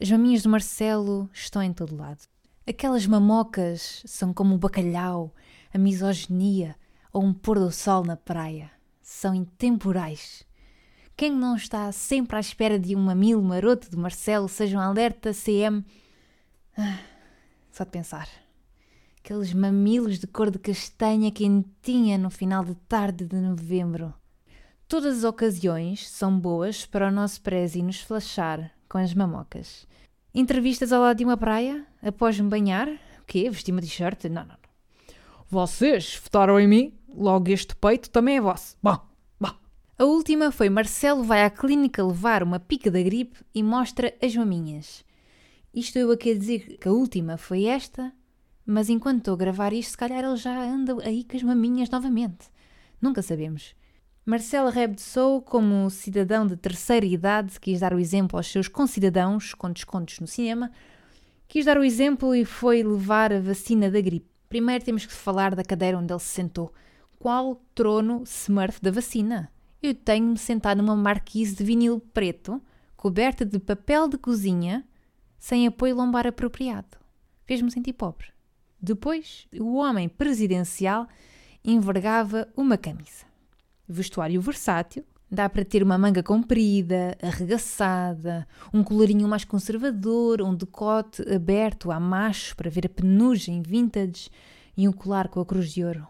As 0.00 0.08
maminhas 0.12 0.44
do 0.44 0.48
Marcelo 0.48 1.28
estão 1.32 1.60
em 1.60 1.72
todo 1.72 1.96
lado. 1.96 2.22
Aquelas 2.64 3.04
mamocas 3.04 4.04
são 4.06 4.32
como 4.32 4.54
o 4.54 4.58
bacalhau, 4.58 5.34
a 5.72 5.78
misoginia 5.78 6.76
ou 7.12 7.24
um 7.24 7.34
pôr 7.34 7.58
do 7.58 7.72
sol 7.72 8.04
na 8.04 8.16
praia. 8.16 8.70
São 9.02 9.34
intemporais. 9.34 10.46
Quem 11.16 11.30
não 11.30 11.54
está 11.54 11.90
sempre 11.92 12.36
à 12.36 12.40
espera 12.40 12.76
de 12.78 12.96
um 12.96 13.00
mamilo 13.00 13.42
maroto 13.42 13.88
de 13.88 13.96
Marcelo 13.96 14.48
seja 14.48 14.76
um 14.76 14.80
alerta 14.80 15.32
CM. 15.32 15.84
Ah, 16.76 16.98
só 17.70 17.84
de 17.84 17.90
pensar. 17.90 18.28
Aqueles 19.18 19.54
mamilos 19.54 20.18
de 20.18 20.26
cor 20.26 20.50
de 20.50 20.58
castanha 20.58 21.30
quentinha 21.30 22.18
no 22.18 22.30
final 22.30 22.64
de 22.64 22.74
tarde 22.88 23.26
de 23.26 23.36
novembro. 23.36 24.12
Todas 24.88 25.18
as 25.18 25.24
ocasiões 25.24 26.08
são 26.10 26.36
boas 26.38 26.84
para 26.84 27.08
o 27.08 27.12
nosso 27.12 27.40
prezi 27.40 27.80
nos 27.80 28.00
flashar 28.00 28.72
com 28.88 28.98
as 28.98 29.14
mamocas. 29.14 29.86
Entrevistas 30.34 30.92
ao 30.92 31.00
lado 31.00 31.18
de 31.18 31.24
uma 31.24 31.36
praia, 31.36 31.86
após 32.02 32.38
me 32.40 32.48
banhar. 32.48 32.88
O 32.88 33.24
quê? 33.24 33.48
Vestir 33.48 33.70
uma 33.72 33.80
t-shirt? 33.80 34.24
Não, 34.24 34.42
não, 34.42 34.48
não. 34.48 34.58
Vocês 35.48 36.20
votaram 36.22 36.58
em 36.58 36.66
mim, 36.66 36.98
logo 37.08 37.50
este 37.50 37.74
peito 37.76 38.10
também 38.10 38.38
é 38.38 38.40
vosso. 38.40 38.76
Bom, 38.82 38.96
bom. 38.96 39.13
A 39.96 40.04
última 40.04 40.50
foi 40.50 40.68
Marcelo 40.68 41.22
vai 41.22 41.44
à 41.44 41.50
clínica 41.50 42.04
levar 42.04 42.42
uma 42.42 42.58
pica 42.58 42.90
da 42.90 43.00
gripe 43.00 43.38
e 43.54 43.62
mostra 43.62 44.12
as 44.20 44.34
maminhas. 44.34 45.04
Isto 45.72 45.98
eu 46.00 46.10
a 46.10 46.16
dizer 46.16 46.78
que 46.78 46.88
a 46.88 46.92
última 46.92 47.36
foi 47.36 47.66
esta, 47.66 48.12
mas 48.66 48.88
enquanto 48.88 49.18
estou 49.18 49.34
a 49.34 49.36
gravar 49.36 49.72
isto, 49.72 49.90
se 49.90 49.96
calhar 49.96 50.24
ele 50.24 50.36
já 50.36 50.64
anda 50.64 50.96
aí 51.04 51.22
com 51.22 51.36
as 51.36 51.44
maminhas 51.44 51.88
novamente. 51.90 52.48
Nunca 53.00 53.22
sabemos. 53.22 53.76
Marcelo 54.26 54.68
Rebdesou, 54.68 55.40
como 55.40 55.88
cidadão 55.90 56.44
de 56.44 56.56
terceira 56.56 57.06
idade, 57.06 57.60
quis 57.60 57.78
dar 57.78 57.94
o 57.94 58.00
exemplo 58.00 58.36
aos 58.36 58.50
seus 58.50 58.66
concidadãos 58.66 59.54
com 59.54 59.70
descontos 59.70 60.18
no 60.18 60.26
cinema, 60.26 60.72
quis 61.46 61.66
dar 61.66 61.78
o 61.78 61.84
exemplo 61.84 62.34
e 62.34 62.44
foi 62.44 62.82
levar 62.82 63.32
a 63.32 63.38
vacina 63.38 63.88
da 63.88 64.00
gripe. 64.00 64.26
Primeiro 64.48 64.84
temos 64.84 65.06
que 65.06 65.12
falar 65.12 65.54
da 65.54 65.62
cadeira 65.62 65.96
onde 65.98 66.12
ele 66.12 66.18
se 66.18 66.34
sentou. 66.34 66.72
Qual 67.16 67.62
trono 67.76 68.24
Smurf 68.24 68.82
da 68.82 68.90
vacina? 68.90 69.53
Eu 69.84 69.94
tenho-me 69.94 70.38
sentado 70.38 70.78
numa 70.78 70.96
marquise 70.96 71.54
de 71.54 71.62
vinil 71.62 72.00
preto, 72.00 72.58
coberta 72.96 73.44
de 73.44 73.58
papel 73.58 74.08
de 74.08 74.16
cozinha, 74.16 74.82
sem 75.38 75.66
apoio 75.66 75.94
lombar 75.94 76.26
apropriado. 76.26 76.96
Fez-me 77.44 77.70
sentir 77.70 77.92
pobre. 77.92 78.28
Depois, 78.80 79.46
o 79.60 79.74
homem 79.74 80.08
presidencial 80.08 81.06
envergava 81.62 82.48
uma 82.56 82.78
camisa 82.78 83.26
vestuário 83.86 84.40
versátil. 84.40 85.04
Dá 85.30 85.50
para 85.50 85.66
ter 85.66 85.82
uma 85.82 85.98
manga 85.98 86.22
comprida, 86.22 87.14
arregaçada, 87.22 88.48
um 88.72 88.82
colorinho 88.82 89.28
mais 89.28 89.44
conservador, 89.44 90.40
um 90.40 90.54
decote 90.54 91.20
aberto 91.30 91.92
a 91.92 92.00
macho 92.00 92.56
para 92.56 92.70
ver 92.70 92.86
a 92.86 92.88
penugem 92.88 93.60
vintage 93.60 94.30
e 94.74 94.88
um 94.88 94.92
colar 94.92 95.28
com 95.28 95.40
a 95.40 95.44
cruz 95.44 95.70
de 95.70 95.84
ouro. 95.84 96.08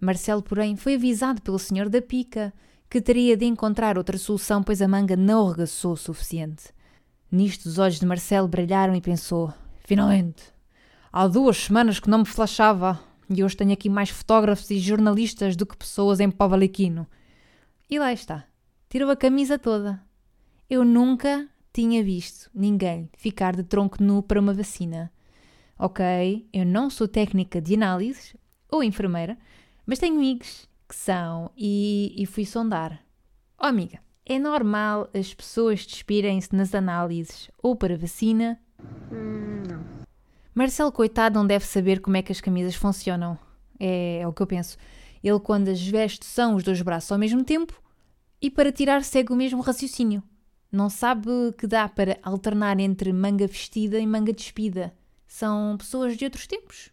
Marcelo, 0.00 0.42
porém, 0.42 0.74
foi 0.74 0.96
avisado 0.96 1.40
pelo 1.40 1.60
senhor 1.60 1.88
da 1.88 2.02
pica 2.02 2.52
que 2.92 3.00
teria 3.00 3.38
de 3.38 3.46
encontrar 3.46 3.96
outra 3.96 4.18
solução, 4.18 4.62
pois 4.62 4.82
a 4.82 4.86
manga 4.86 5.16
não 5.16 5.48
arregaçou 5.48 5.94
o 5.94 5.96
suficiente. 5.96 6.64
Nisto, 7.30 7.64
os 7.64 7.78
olhos 7.78 7.98
de 7.98 8.04
Marcelo 8.04 8.46
brilharam 8.46 8.94
e 8.94 9.00
pensou: 9.00 9.50
finalmente! 9.78 10.42
Há 11.10 11.26
duas 11.26 11.56
semanas 11.56 11.98
que 11.98 12.10
não 12.10 12.18
me 12.18 12.26
flashava. 12.26 13.00
E 13.30 13.42
hoje 13.42 13.56
tenho 13.56 13.72
aqui 13.72 13.88
mais 13.88 14.10
fotógrafos 14.10 14.70
e 14.70 14.78
jornalistas 14.78 15.56
do 15.56 15.64
que 15.64 15.74
pessoas 15.74 16.20
em 16.20 16.30
Pavaliquino. 16.30 17.06
E 17.88 17.98
lá 17.98 18.12
está. 18.12 18.44
Tirou 18.90 19.10
a 19.10 19.16
camisa 19.16 19.58
toda. 19.58 19.98
Eu 20.68 20.84
nunca 20.84 21.48
tinha 21.72 22.04
visto 22.04 22.50
ninguém 22.54 23.08
ficar 23.16 23.56
de 23.56 23.62
tronco 23.62 24.02
nu 24.02 24.22
para 24.22 24.38
uma 24.38 24.52
vacina. 24.52 25.10
Ok, 25.78 26.46
eu 26.52 26.66
não 26.66 26.90
sou 26.90 27.08
técnica 27.08 27.58
de 27.58 27.72
análise 27.72 28.38
ou 28.70 28.84
enfermeira, 28.84 29.38
mas 29.86 29.98
tenho 29.98 30.14
amigos 30.16 30.70
que 30.92 30.96
são 30.96 31.50
e, 31.56 32.14
e 32.18 32.26
fui 32.26 32.44
sondar. 32.44 33.02
Oh, 33.58 33.64
amiga, 33.64 33.98
é 34.26 34.38
normal 34.38 35.08
as 35.14 35.32
pessoas 35.32 35.86
despirem-se 35.86 36.54
nas 36.54 36.74
análises 36.74 37.50
ou 37.62 37.74
para 37.74 37.96
vacina? 37.96 38.60
Hum, 39.10 39.62
não. 39.66 39.82
Marcelo, 40.54 40.92
coitado, 40.92 41.38
não 41.38 41.46
deve 41.46 41.64
saber 41.64 42.00
como 42.02 42.18
é 42.18 42.22
que 42.22 42.30
as 42.30 42.42
camisas 42.42 42.74
funcionam. 42.74 43.38
É, 43.80 44.18
é 44.18 44.28
o 44.28 44.34
que 44.34 44.42
eu 44.42 44.46
penso. 44.46 44.76
Ele, 45.24 45.40
quando 45.40 45.68
as 45.68 45.80
veste, 45.80 46.26
são 46.26 46.56
os 46.56 46.62
dois 46.62 46.82
braços 46.82 47.10
ao 47.10 47.18
mesmo 47.18 47.42
tempo 47.42 47.80
e 48.38 48.50
para 48.50 48.70
tirar 48.70 49.02
segue 49.02 49.32
o 49.32 49.36
mesmo 49.36 49.62
raciocínio. 49.62 50.22
Não 50.70 50.90
sabe 50.90 51.30
que 51.56 51.66
dá 51.66 51.88
para 51.88 52.18
alternar 52.22 52.78
entre 52.78 53.14
manga 53.14 53.46
vestida 53.46 53.98
e 53.98 54.06
manga 54.06 54.32
despida. 54.32 54.92
São 55.26 55.74
pessoas 55.78 56.18
de 56.18 56.26
outros 56.26 56.46
tempos. 56.46 56.90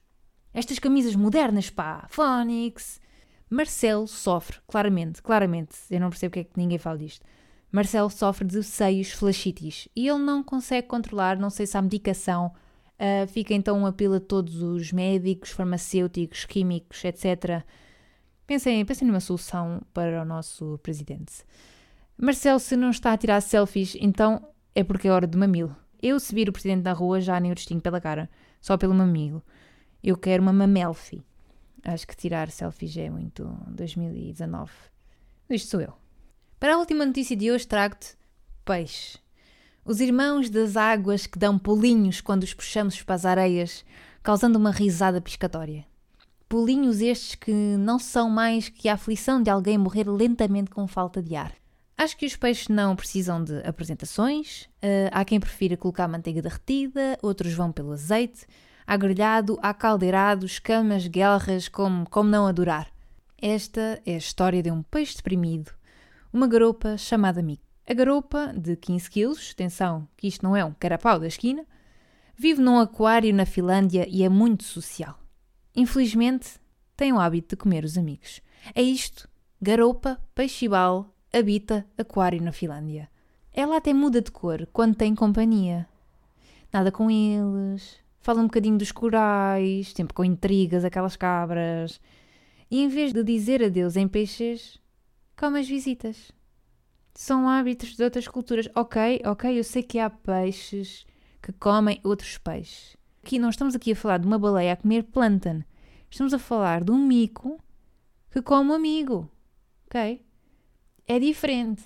Estas 0.53 0.79
camisas 0.79 1.17
modernas, 1.17 1.69
pá, 1.69 2.07
Phonics. 2.09 3.01
Marcelo 3.49 4.07
sofre, 4.07 4.57
claramente, 4.67 5.21
claramente, 5.21 5.75
eu 5.89 5.99
não 5.99 6.09
percebo 6.09 6.31
porque 6.31 6.39
é 6.41 6.43
que 6.43 6.57
ninguém 6.57 6.77
fala 6.77 6.97
disto. 6.97 7.25
Marcelo 7.71 8.09
sofre 8.09 8.45
de 8.47 8.63
seios 8.63 9.11
flascitis 9.11 9.87
e 9.95 10.07
ele 10.07 10.19
não 10.19 10.43
consegue 10.43 10.87
controlar, 10.87 11.37
não 11.37 11.49
sei 11.49 11.65
se 11.65 11.77
há 11.77 11.81
medicação 11.81 12.51
Uh, 12.99 13.25
fica 13.29 13.53
então 13.53 13.79
um 13.79 13.85
apelo 13.85 14.15
a 14.15 14.19
todos 14.19 14.61
os 14.61 14.91
médicos, 14.91 15.51
farmacêuticos, 15.51 16.43
químicos, 16.43 17.05
etc. 17.05 17.63
Pensem, 18.45 18.83
pensem 18.83 19.07
numa 19.07 19.21
solução 19.21 19.81
para 19.93 20.21
o 20.21 20.25
nosso 20.25 20.77
presidente. 20.83 21.45
Marcelo, 22.17 22.59
se 22.59 22.75
não 22.75 22.89
está 22.89 23.13
a 23.13 23.17
tirar 23.17 23.39
selfies, 23.39 23.95
então 24.01 24.45
é 24.75 24.83
porque 24.83 25.07
é 25.07 25.11
hora 25.11 25.25
de 25.25 25.37
mamilo. 25.37 25.73
Eu, 26.01 26.19
se 26.19 26.35
vir 26.35 26.49
o 26.49 26.51
presidente 26.51 26.83
na 26.83 26.91
rua, 26.91 27.21
já 27.21 27.39
nem 27.39 27.53
o 27.53 27.55
distingo 27.55 27.81
pela 27.81 28.01
cara, 28.01 28.29
só 28.59 28.77
pelo 28.77 28.93
mamilo. 28.93 29.41
Eu 30.03 30.17
quero 30.17 30.43
uma 30.43 30.51
mamelfie. 30.51 31.23
Acho 31.83 32.07
que 32.07 32.15
tirar 32.15 32.49
selfies 32.49 32.95
é 32.97 33.09
muito 33.09 33.45
2019. 33.67 34.71
Isto 35.49 35.69
sou 35.69 35.81
eu. 35.81 35.93
Para 36.59 36.75
a 36.75 36.77
última 36.77 37.05
notícia 37.05 37.35
de 37.35 37.51
hoje, 37.51 37.67
trago-te 37.67 38.17
peixe. 38.65 39.17
Os 39.85 39.99
irmãos 39.99 40.49
das 40.49 40.77
águas 40.77 41.25
que 41.25 41.39
dão 41.39 41.57
pulinhos 41.57 42.21
quando 42.21 42.43
os 42.43 42.53
puxamos 42.53 43.01
para 43.01 43.15
as 43.15 43.25
areias, 43.25 43.85
causando 44.21 44.59
uma 44.59 44.71
risada 44.71 45.21
piscatória. 45.21 45.85
Pulinhos 46.47 47.01
estes 47.01 47.35
que 47.35 47.51
não 47.51 47.97
são 47.97 48.29
mais 48.29 48.69
que 48.69 48.89
a 48.89 48.93
aflição 48.95 49.41
de 49.41 49.49
alguém 49.49 49.77
morrer 49.77 50.07
lentamente 50.07 50.69
com 50.69 50.87
falta 50.87 51.23
de 51.23 51.35
ar. 51.35 51.53
Acho 51.97 52.15
que 52.15 52.25
os 52.25 52.35
peixes 52.35 52.67
não 52.67 52.95
precisam 52.95 53.43
de 53.43 53.59
apresentações. 53.65 54.63
Uh, 54.83 55.09
há 55.11 55.25
quem 55.25 55.39
prefira 55.39 55.75
colocar 55.75 56.07
manteiga 56.07 56.41
derretida, 56.41 57.17
outros 57.21 57.53
vão 57.53 57.71
pelo 57.71 57.91
azeite. 57.91 58.47
Há 58.89 58.97
grelhado, 58.97 59.55
há 59.61 59.71
caldeirado, 59.71 60.47
escamas, 60.47 61.05
guelras, 61.05 61.67
como, 61.67 62.09
como 62.09 62.27
não 62.27 62.47
adorar. 62.47 62.91
Esta 63.39 64.01
é 64.03 64.15
a 64.15 64.17
história 64.17 64.63
de 64.63 64.71
um 64.71 64.81
peixe 64.81 65.15
deprimido, 65.15 65.71
uma 66.33 66.47
garopa 66.47 66.97
chamada 66.97 67.39
Mico. 67.39 67.61
A 67.87 67.93
garopa, 67.93 68.51
de 68.57 68.75
15 68.75 69.11
quilos, 69.11 69.51
atenção 69.53 70.07
que 70.17 70.27
isto 70.27 70.41
não 70.41 70.55
é 70.55 70.65
um 70.65 70.73
carapau 70.73 71.19
da 71.19 71.27
esquina, 71.27 71.67
vive 72.35 72.63
num 72.63 72.79
aquário 72.79 73.31
na 73.31 73.45
Finlândia 73.45 74.07
e 74.09 74.23
é 74.23 74.27
muito 74.27 74.63
social. 74.63 75.19
Infelizmente, 75.75 76.59
tem 76.97 77.13
o 77.13 77.19
hábito 77.19 77.49
de 77.49 77.61
comer 77.61 77.85
os 77.85 77.95
amigos. 77.95 78.41
É 78.73 78.81
isto, 78.81 79.29
garopa, 79.61 80.19
peixibal, 80.33 81.13
habita 81.31 81.85
aquário 81.95 82.41
na 82.41 82.51
Finlândia. 82.51 83.07
Ela 83.53 83.77
até 83.77 83.93
muda 83.93 84.19
de 84.19 84.31
cor 84.31 84.67
quando 84.73 84.95
tem 84.95 85.13
companhia. 85.13 85.87
nada 86.73 86.91
com 86.91 87.11
eles, 87.11 87.99
fala 88.19 88.41
um 88.41 88.45
bocadinho 88.45 88.77
dos 88.77 88.91
corais, 88.91 89.91
sempre 89.93 90.13
com 90.13 90.23
intrigas, 90.23 90.85
aquelas 90.85 91.15
cabras. 91.15 91.99
E 92.69 92.81
em 92.81 92.87
vez 92.87 93.13
de 93.13 93.23
dizer 93.23 93.63
adeus 93.63 93.95
em 93.95 94.07
peixes, 94.07 94.79
come 95.37 95.59
as 95.59 95.67
visitas. 95.67 96.31
São 97.13 97.49
hábitos 97.49 97.95
de 97.95 98.03
outras 98.03 98.27
culturas. 98.27 98.69
Ok, 98.75 99.21
ok, 99.25 99.57
eu 99.57 99.63
sei 99.63 99.83
que 99.83 99.99
há 99.99 100.09
peixes 100.09 101.05
que 101.41 101.51
comem 101.51 101.99
outros 102.03 102.37
peixes. 102.37 102.95
Aqui 103.23 103.39
não 103.39 103.49
estamos 103.49 103.75
aqui 103.75 103.91
a 103.91 103.95
falar 103.95 104.17
de 104.19 104.27
uma 104.27 104.39
baleia 104.39 104.73
a 104.73 104.77
comer 104.77 105.03
plântano. 105.03 105.63
Estamos 106.09 106.33
a 106.33 106.39
falar 106.39 106.83
de 106.83 106.91
um 106.91 107.05
mico 107.05 107.59
que 108.31 108.41
come 108.41 108.69
um 108.69 108.73
amigo. 108.73 109.29
Ok? 109.85 110.23
É 111.07 111.19
diferente. 111.19 111.83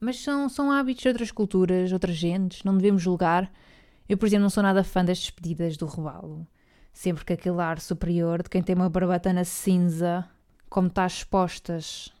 Mas 0.00 0.18
são, 0.18 0.48
são 0.48 0.72
hábitos 0.72 1.02
de 1.02 1.08
outras 1.08 1.30
culturas, 1.30 1.92
outras 1.92 2.16
gentes, 2.16 2.64
não 2.64 2.76
devemos 2.76 3.02
julgar. 3.02 3.52
Eu, 4.10 4.18
por 4.18 4.26
exemplo, 4.26 4.42
não 4.42 4.50
sou 4.50 4.64
nada 4.64 4.82
fã 4.82 5.04
das 5.04 5.20
despedidas 5.20 5.76
do 5.76 5.86
robalo. 5.86 6.44
Sempre 6.92 7.24
que 7.24 7.32
aquele 7.32 7.60
ar 7.60 7.78
superior 7.78 8.42
de 8.42 8.50
quem 8.50 8.60
tem 8.60 8.74
uma 8.74 8.90
barbatana 8.90 9.44
cinza, 9.44 10.28
como 10.68 10.88
está 10.88 11.06
expostas. 11.06 12.12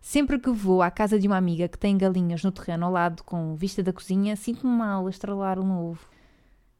Sempre 0.00 0.40
que 0.40 0.50
vou 0.50 0.82
à 0.82 0.90
casa 0.90 1.20
de 1.20 1.28
uma 1.28 1.36
amiga 1.36 1.68
que 1.68 1.78
tem 1.78 1.96
galinhas 1.96 2.42
no 2.42 2.50
terreno 2.50 2.86
ao 2.86 2.90
lado 2.90 3.22
com 3.22 3.54
vista 3.54 3.80
da 3.80 3.92
cozinha, 3.92 4.34
sinto-me 4.34 4.76
mal 4.76 5.06
a 5.06 5.10
estralar 5.10 5.60
um 5.60 5.70
ovo. 5.70 6.04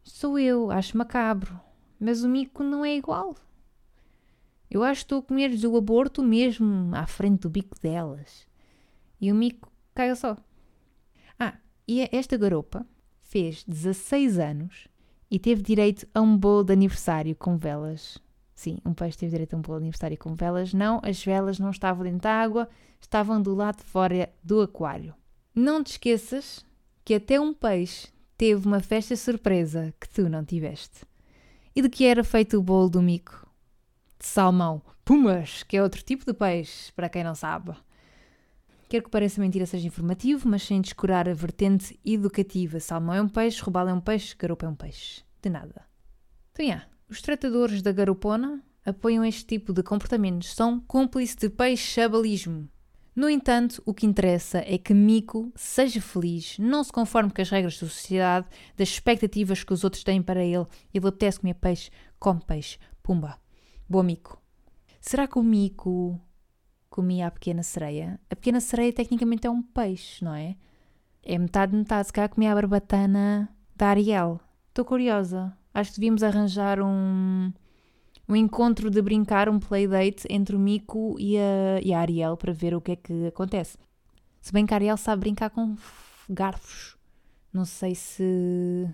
Sou 0.03 0.37
eu, 0.37 0.73
acho 0.73 0.99
macabro. 0.99 1.61
Mas 2.01 2.25
o 2.25 2.29
mico 2.29 2.65
não 2.65 2.85
é 2.85 2.97
igual. 2.97 3.37
Eu 4.69 4.83
acho 4.83 5.03
que 5.03 5.05
estou 5.05 5.21
a 5.21 5.23
comer-lhes 5.23 5.63
o 5.63 5.77
aborto 5.77 6.25
mesmo 6.25 6.91
à 6.93 7.07
frente 7.07 7.43
do 7.43 7.51
bico 7.51 7.79
delas. 7.81 8.49
E 9.21 9.31
o 9.31 9.35
mico 9.37 9.71
caiu 9.95 10.17
só. 10.17 10.37
Ah, 11.39 11.57
e 11.87 12.09
esta 12.11 12.37
garopa 12.37 12.85
fez 13.31 13.63
16 13.65 14.41
anos 14.41 14.89
e 15.31 15.39
teve 15.39 15.63
direito 15.63 16.07
a 16.13 16.21
um 16.21 16.37
bolo 16.37 16.65
de 16.65 16.73
aniversário 16.73 17.37
com 17.37 17.57
velas. 17.57 18.19
Sim, 18.57 18.79
um 18.85 18.93
peixe 18.93 19.19
teve 19.19 19.31
direito 19.31 19.55
a 19.55 19.57
um 19.57 19.63
bolo 19.63 19.79
de 19.79 19.85
aniversário 19.85 20.19
com 20.19 20.35
velas. 20.35 20.75
Não, 20.75 21.01
as 21.05 21.25
velas 21.25 21.59
não 21.61 21.71
estavam 21.71 22.03
dentro 22.03 22.23
da 22.23 22.33
água, 22.33 22.69
estavam 23.01 23.41
do 23.41 23.55
lado 23.55 23.79
de 23.79 23.85
fora 23.85 24.29
do 24.43 24.61
aquário. 24.61 25.15
Não 25.55 25.83
te 25.83 25.93
esqueças 25.93 26.67
que 27.05 27.15
até 27.15 27.41
um 27.41 27.55
peixe 27.55 28.09
teve 28.37 28.67
uma 28.67 28.81
festa 28.81 29.15
surpresa 29.15 29.95
que 30.01 30.09
tu 30.09 30.29
não 30.29 30.45
tiveste. 30.45 31.07
E 31.75 31.81
de 31.81 31.89
que 31.89 32.05
era 32.05 32.25
feito 32.25 32.59
o 32.59 32.63
bolo 32.63 32.91
do 32.91 33.01
mico? 33.01 33.47
De 34.19 34.27
salmão. 34.27 34.83
Pumas, 35.05 35.63
que 35.63 35.77
é 35.77 35.83
outro 35.83 36.03
tipo 36.03 36.27
de 36.27 36.35
peixe, 36.35 36.93
para 36.93 37.09
quem 37.09 37.23
não 37.23 37.37
sabe. 37.37 37.77
Quero 38.91 39.05
que 39.05 39.11
pareça 39.11 39.41
mentira 39.41 39.67
seja 39.67 39.87
informativo, 39.87 40.49
mas 40.49 40.65
sem 40.65 40.81
descurar 40.81 41.29
a 41.29 41.33
vertente 41.33 41.97
educativa. 42.05 42.81
Salmão 42.81 43.15
é 43.15 43.23
um 43.23 43.29
peixe, 43.29 43.63
robalo 43.63 43.89
é 43.89 43.95
um 43.95 44.01
peixe, 44.01 44.35
garopa 44.37 44.67
é 44.67 44.69
um 44.69 44.75
peixe. 44.75 45.23
De 45.41 45.49
nada. 45.49 45.87
Então, 46.51 46.67
yeah, 46.67 46.89
os 47.09 47.23
tratadores 47.23 47.83
da 47.83 47.93
garupona 47.93 48.61
apoiam 48.85 49.25
este 49.25 49.45
tipo 49.45 49.73
de 49.73 49.85
comportamentos. 49.85 50.53
São 50.57 50.81
cúmplices 50.81 51.37
de 51.37 51.49
peixabalismo. 51.49 52.69
No 53.15 53.31
entanto, 53.31 53.81
o 53.87 53.95
que 53.95 54.07
interessa 54.07 54.59
é 54.67 54.77
que 54.77 54.93
Mico 54.93 55.53
seja 55.55 56.01
feliz, 56.01 56.59
não 56.59 56.83
se 56.83 56.91
conforme 56.91 57.31
com 57.31 57.41
as 57.41 57.49
regras 57.49 57.75
da 57.75 57.87
sociedade, 57.87 58.49
das 58.77 58.89
expectativas 58.89 59.63
que 59.63 59.73
os 59.73 59.85
outros 59.85 60.03
têm 60.03 60.21
para 60.21 60.43
ele. 60.43 60.67
Ele 60.93 61.07
apetece 61.07 61.39
comer 61.39 61.55
peixe, 61.55 61.93
come 62.19 62.41
peixe. 62.45 62.77
Pumba. 63.05 63.39
Boa 63.89 64.03
Mico. 64.03 64.43
Será 65.01 65.29
que 65.29 65.39
o 65.39 65.45
Mico 65.45 66.21
comia 66.91 67.29
a 67.29 67.31
pequena 67.31 67.63
sereia. 67.63 68.21
A 68.29 68.37
pequena 68.37 68.61
sereia 68.61 68.93
tecnicamente 68.93 69.47
é 69.47 69.51
um 69.51 69.63
peixe, 69.63 70.23
não 70.25 70.35
é? 70.35 70.57
É 71.23 71.39
metade, 71.39 71.75
metade. 71.75 72.09
Se 72.09 72.13
calhar 72.13 72.29
comia 72.29 72.51
a 72.53 72.55
barbatana 72.55 73.49
da 73.77 73.89
Ariel. 73.89 74.41
Estou 74.69 74.85
curiosa. 74.85 75.57
Acho 75.73 75.93
que 75.93 76.01
devíamos 76.01 76.23
arranjar 76.23 76.81
um, 76.83 77.53
um 78.29 78.37
encontro 78.37 78.91
de 78.91 79.01
brincar, 79.01 79.49
um 79.49 79.61
playdate 79.61 80.27
entre 80.29 80.57
o 80.57 80.59
Mico 80.59 81.17
e 81.19 81.39
a, 81.39 81.81
e 81.83 81.95
a 81.95 82.01
Ariel 82.01 82.37
para 82.37 82.53
ver 82.53 82.75
o 82.75 82.81
que 82.81 82.93
é 82.93 82.97
que 82.97 83.27
acontece. 83.29 83.79
Se 84.41 84.53
bem 84.53 84.67
que 84.67 84.75
a 84.75 84.77
Ariel 84.77 84.97
sabe 84.97 85.21
brincar 85.21 85.51
com 85.51 85.77
garfos. 86.29 86.97
Não 87.53 87.65
sei 87.65 87.95
se. 87.95 88.89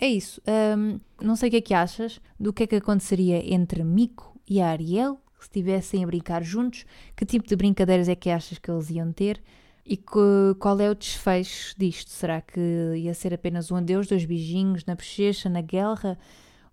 É 0.00 0.06
isso. 0.06 0.42
Um, 0.76 1.00
não 1.20 1.36
sei 1.36 1.48
o 1.48 1.50
que 1.50 1.56
é 1.56 1.60
que 1.60 1.74
achas 1.74 2.20
do 2.38 2.52
que 2.52 2.64
é 2.64 2.66
que 2.66 2.76
aconteceria 2.76 3.54
entre 3.54 3.82
Mico 3.82 4.38
e 4.48 4.60
a 4.60 4.68
Ariel 4.68 5.20
que 5.38 5.44
estivessem 5.44 6.02
a 6.02 6.06
brincar 6.06 6.42
juntos, 6.42 6.84
que 7.16 7.24
tipo 7.24 7.46
de 7.46 7.54
brincadeiras 7.54 8.08
é 8.08 8.14
que 8.14 8.28
achas 8.28 8.58
que 8.58 8.70
eles 8.70 8.90
iam 8.90 9.12
ter 9.12 9.40
e 9.86 9.96
que, 9.96 10.54
qual 10.58 10.78
é 10.80 10.90
o 10.90 10.94
desfecho 10.94 11.74
disto? 11.78 12.10
Será 12.10 12.42
que 12.42 12.60
ia 12.96 13.14
ser 13.14 13.32
apenas 13.32 13.70
um 13.70 13.76
adeus, 13.76 14.06
dois 14.06 14.24
beijinhos 14.24 14.84
na 14.84 14.94
bochecha, 14.94 15.48
na 15.48 15.62
guerra 15.62 16.18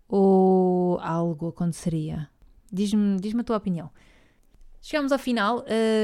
ou 0.08 1.00
algo 1.00 1.48
aconteceria? 1.48 2.28
Diz-me 2.72 3.18
diz 3.20 3.34
a 3.34 3.44
tua 3.44 3.58
opinião. 3.58 3.90
Chegamos 4.82 5.12
ao 5.12 5.20
final. 5.20 5.64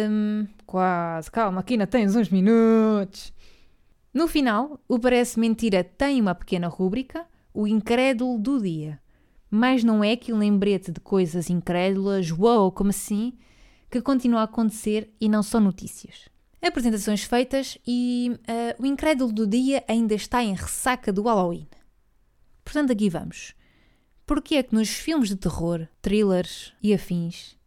Hum, 0.09 0.47
quase, 0.65 1.29
calma, 1.29 1.59
aqui 1.59 1.73
ainda 1.73 1.85
tens 1.85 2.15
uns 2.15 2.29
minutos. 2.29 3.33
No 4.13 4.27
final, 4.27 4.79
o 4.87 4.97
Parece 4.97 5.39
Mentira 5.39 5.83
tem 5.83 6.21
uma 6.21 6.33
pequena 6.33 6.67
rúbrica, 6.67 7.25
o 7.53 7.67
incrédulo 7.67 8.39
do 8.39 8.61
dia 8.61 8.99
mas 9.51 9.83
não 9.83 10.01
é 10.01 10.15
que 10.15 10.31
um 10.31 10.37
lembrete 10.37 10.93
de 10.93 11.01
coisas 11.01 11.49
incrédulas, 11.49 12.31
uou, 12.31 12.71
como 12.71 12.91
assim, 12.91 13.33
que 13.89 14.01
continua 14.01 14.39
a 14.39 14.43
acontecer 14.43 15.13
e 15.19 15.27
não 15.27 15.43
são 15.43 15.59
notícias. 15.59 16.29
Apresentações 16.61 17.23
feitas 17.23 17.77
e 17.85 18.31
uh, 18.33 18.81
o 18.81 18.85
incrédulo 18.85 19.33
do 19.33 19.45
dia 19.45 19.83
ainda 19.89 20.13
está 20.13 20.41
em 20.41 20.53
ressaca 20.53 21.11
do 21.11 21.23
Halloween. 21.23 21.67
Portanto, 22.63 22.93
aqui 22.93 23.09
vamos. 23.09 23.53
Porquê 24.25 24.55
é 24.55 24.63
que 24.63 24.73
nos 24.73 24.89
filmes 24.89 25.27
de 25.27 25.35
terror, 25.35 25.85
thrillers 26.01 26.71
e 26.81 26.93
afins, 26.93 27.57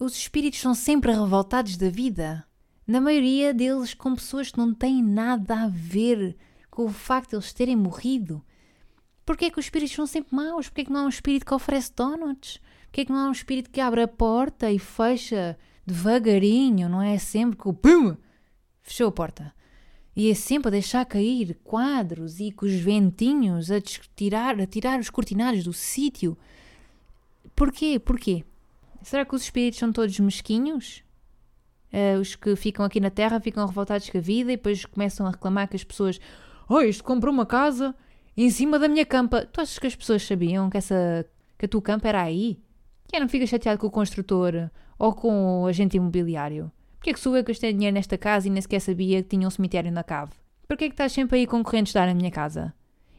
os 0.00 0.16
espíritos 0.16 0.60
são 0.60 0.74
sempre 0.74 1.12
revoltados 1.12 1.76
da 1.76 1.90
vida? 1.90 2.46
Na 2.86 3.00
maioria 3.00 3.52
deles 3.52 3.92
com 3.92 4.14
pessoas 4.14 4.50
que 4.50 4.58
não 4.58 4.72
têm 4.72 5.02
nada 5.02 5.64
a 5.64 5.68
ver 5.68 6.36
com 6.70 6.86
o 6.86 6.92
facto 6.92 7.30
de 7.30 7.36
eles 7.36 7.52
terem 7.52 7.76
morrido 7.76 8.42
Porquê 9.24 9.46
é 9.46 9.50
que 9.50 9.58
os 9.58 9.66
espíritos 9.66 9.94
são 9.94 10.06
sempre 10.06 10.34
maus? 10.34 10.68
Porquê 10.68 10.82
é 10.82 10.84
que 10.84 10.92
não 10.92 11.00
há 11.00 11.04
um 11.04 11.08
espírito 11.08 11.46
que 11.46 11.54
oferece 11.54 11.92
donuts? 11.94 12.60
Porquê 12.86 13.00
é 13.00 13.04
que 13.04 13.12
não 13.12 13.20
há 13.20 13.28
um 13.28 13.32
espírito 13.32 13.70
que 13.70 13.80
abre 13.80 14.02
a 14.02 14.08
porta 14.08 14.70
e 14.70 14.78
fecha 14.78 15.58
devagarinho? 15.86 16.88
Não 16.88 17.00
é 17.00 17.18
sempre 17.18 17.56
que 17.56 17.68
o 17.68 17.72
pum 17.72 18.16
fechou 18.82 19.08
a 19.08 19.12
porta. 19.12 19.54
E 20.14 20.30
é 20.30 20.34
sempre 20.34 20.68
a 20.68 20.70
deixar 20.70 21.04
cair 21.06 21.58
quadros 21.64 22.38
e 22.38 22.52
com 22.52 22.66
os 22.66 22.74
ventinhos 22.74 23.70
a 23.70 23.80
tirar, 23.80 24.60
a 24.60 24.66
tirar 24.66 25.00
os 25.00 25.10
cortinados 25.10 25.64
do 25.64 25.72
sítio. 25.72 26.38
Porquê? 27.56 27.98
Porquê? 27.98 28.44
Será 29.02 29.24
que 29.24 29.34
os 29.34 29.42
espíritos 29.42 29.80
são 29.80 29.92
todos 29.92 30.18
mesquinhos? 30.20 31.02
Uh, 31.92 32.20
os 32.20 32.36
que 32.36 32.54
ficam 32.56 32.84
aqui 32.84 33.00
na 33.00 33.10
Terra 33.10 33.40
ficam 33.40 33.66
revoltados 33.66 34.08
com 34.08 34.18
a 34.18 34.20
vida 34.20 34.52
e 34.52 34.56
depois 34.56 34.84
começam 34.84 35.26
a 35.26 35.30
reclamar 35.30 35.68
que 35.68 35.76
as 35.76 35.84
pessoas. 35.84 36.20
Oh, 36.68 36.80
isto 36.80 37.02
comprou 37.02 37.32
uma 37.32 37.46
casa 37.46 37.94
em 38.36 38.50
cima 38.50 38.78
da 38.78 38.88
minha 38.88 39.06
campa. 39.06 39.46
Tu 39.46 39.60
achas 39.60 39.78
que 39.78 39.86
as 39.86 39.94
pessoas 39.94 40.22
sabiam 40.22 40.68
que, 40.68 40.76
essa, 40.76 41.26
que 41.58 41.66
a 41.66 41.68
tua 41.68 41.82
campa 41.82 42.08
era 42.08 42.22
aí? 42.22 42.58
Que 43.08 43.20
não 43.20 43.28
fica 43.28 43.46
chateado 43.46 43.78
com 43.78 43.86
o 43.86 43.90
construtor 43.90 44.70
ou 44.98 45.14
com 45.14 45.62
o 45.62 45.66
agente 45.66 45.96
imobiliário? 45.96 46.70
Porquê 46.96 47.10
é 47.10 47.12
que 47.12 47.20
sou 47.20 47.36
eu 47.36 47.44
que 47.44 47.52
gastei 47.52 47.72
dinheiro 47.72 47.94
nesta 47.94 48.16
casa 48.16 48.48
e 48.48 48.50
nem 48.50 48.62
sequer 48.62 48.80
sabia 48.80 49.22
que 49.22 49.28
tinha 49.28 49.46
um 49.46 49.50
cemitério 49.50 49.92
na 49.92 50.02
cave? 50.02 50.32
Porquê 50.66 50.84
é 50.84 50.88
que 50.88 50.94
estás 50.94 51.12
sempre 51.12 51.38
aí 51.38 51.46
concorrentes 51.46 51.92
dar 51.92 52.06
na 52.06 52.14
minha 52.14 52.30
casa? 52.30 52.74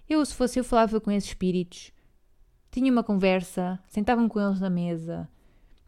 Eu, 0.10 0.26
se 0.26 0.34
fosse 0.34 0.60
eu, 0.60 0.64
falava 0.64 1.00
com 1.00 1.12
esses 1.12 1.30
espíritos. 1.30 1.92
Tinha 2.72 2.92
uma 2.92 3.04
conversa, 3.04 3.80
sentava-me 3.88 4.28
com 4.28 4.40
eles 4.40 4.60
na 4.60 4.70
mesa. 4.70 5.30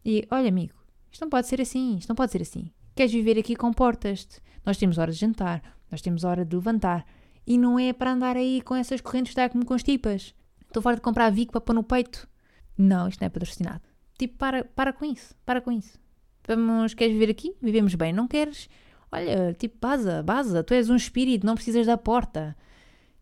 E, 0.04 0.26
olha 0.30 0.48
amigo, 0.48 0.74
isto 1.10 1.22
não 1.22 1.28
pode 1.28 1.48
ser 1.48 1.60
assim, 1.60 1.96
isto 1.96 2.08
não 2.08 2.16
pode 2.16 2.32
ser 2.32 2.42
assim. 2.42 2.70
Queres 2.94 3.12
viver 3.12 3.38
aqui, 3.38 3.54
comportas-te. 3.54 4.40
Nós 4.64 4.76
temos 4.76 4.96
hora 4.98 5.12
de 5.12 5.18
jantar, 5.18 5.62
nós 5.90 6.00
temos 6.00 6.24
hora 6.24 6.44
de 6.44 6.54
levantar, 6.54 7.04
e 7.48 7.56
não 7.56 7.78
é 7.78 7.94
para 7.94 8.12
andar 8.12 8.36
aí 8.36 8.60
com 8.60 8.74
essas 8.74 9.00
correntes 9.00 9.34
de 9.34 9.40
ar 9.40 9.48
como 9.48 9.64
constipas. 9.64 10.34
Estou 10.66 10.82
fora 10.82 10.96
de 10.96 11.02
comprar 11.02 11.30
Vico 11.30 11.50
para 11.50 11.62
pôr 11.62 11.72
no 11.72 11.82
peito. 11.82 12.28
Não, 12.76 13.08
isto 13.08 13.22
não 13.22 13.26
é 13.26 13.30
patrocinado. 13.30 13.80
Tipo, 14.18 14.36
para, 14.36 14.64
para 14.64 14.92
com 14.92 15.06
isso, 15.06 15.34
para 15.46 15.58
com 15.62 15.72
isso. 15.72 15.98
Vamos, 16.46 16.92
queres 16.92 17.14
viver 17.14 17.30
aqui? 17.30 17.56
Vivemos 17.62 17.94
bem. 17.94 18.12
Não 18.12 18.28
queres? 18.28 18.68
Olha, 19.10 19.54
tipo, 19.54 19.78
baza, 19.80 20.22
baza. 20.22 20.62
Tu 20.62 20.74
és 20.74 20.90
um 20.90 20.96
espírito, 20.96 21.46
não 21.46 21.54
precisas 21.54 21.86
da 21.86 21.96
porta. 21.96 22.54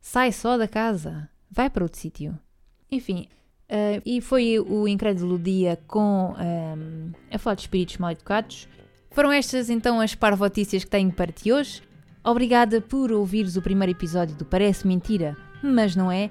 Sai 0.00 0.32
só 0.32 0.58
da 0.58 0.66
casa. 0.66 1.30
Vai 1.48 1.70
para 1.70 1.84
outro 1.84 2.00
sítio. 2.00 2.36
Enfim, 2.90 3.28
uh, 3.70 4.02
e 4.04 4.20
foi 4.20 4.58
o 4.58 4.88
incrédulo 4.88 5.38
dia 5.38 5.78
com 5.86 6.34
um, 6.34 7.12
a 7.30 7.38
falar 7.38 7.54
de 7.54 7.62
espíritos 7.62 7.96
mal 7.98 8.10
educados. 8.10 8.66
Foram 9.12 9.30
estas 9.30 9.70
então 9.70 10.00
as 10.00 10.16
parvotícias 10.16 10.82
que 10.82 10.90
tenho 10.90 11.12
para 11.12 11.30
ti 11.30 11.52
hoje. 11.52 11.85
Obrigada 12.26 12.80
por 12.80 13.12
ouvires 13.12 13.56
o 13.56 13.62
primeiro 13.62 13.92
episódio 13.92 14.34
do 14.34 14.44
Parece 14.44 14.84
Mentira, 14.84 15.36
mas 15.62 15.94
não 15.94 16.10
é. 16.10 16.28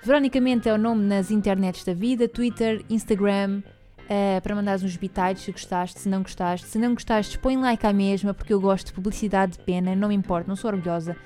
Verónica 0.00 0.40
Mente 0.40 0.68
é 0.68 0.72
o 0.72 0.78
nome 0.78 1.02
nas 1.04 1.32
internets 1.32 1.82
da 1.82 1.92
vida, 1.92 2.28
Twitter, 2.28 2.84
Instagram, 2.88 3.60
uh, 4.04 4.40
para 4.40 4.54
mandares 4.54 4.84
uns 4.84 4.96
bitites 4.96 5.42
se 5.42 5.50
gostaste, 5.50 5.98
se 5.98 6.08
não 6.08 6.22
gostaste. 6.22 6.68
Se 6.68 6.78
não 6.78 6.94
gostaste, 6.94 7.40
põe 7.40 7.56
like 7.56 7.84
à 7.84 7.92
mesma, 7.92 8.32
porque 8.32 8.54
eu 8.54 8.60
gosto 8.60 8.86
de 8.86 8.92
publicidade 8.92 9.54
de 9.54 9.64
pena, 9.64 9.96
não 9.96 10.10
me 10.10 10.14
importa, 10.14 10.46
não 10.46 10.54
sou 10.54 10.70
orgulhosa. 10.70 11.16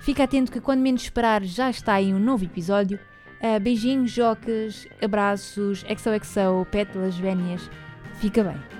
Fica 0.00 0.22
atento 0.22 0.52
que 0.52 0.60
quando 0.60 0.78
menos 0.78 1.02
esperar 1.02 1.42
já 1.42 1.68
está 1.68 1.94
aí 1.94 2.14
um 2.14 2.20
novo 2.20 2.44
episódio. 2.44 3.00
Uh, 3.42 3.58
beijinhos, 3.58 4.12
jocas, 4.12 4.86
abraços, 5.02 5.80
XOXO, 5.80 6.68
pétalas 6.70 7.18
vénias. 7.18 7.68
Fica 8.20 8.44
bem. 8.44 8.79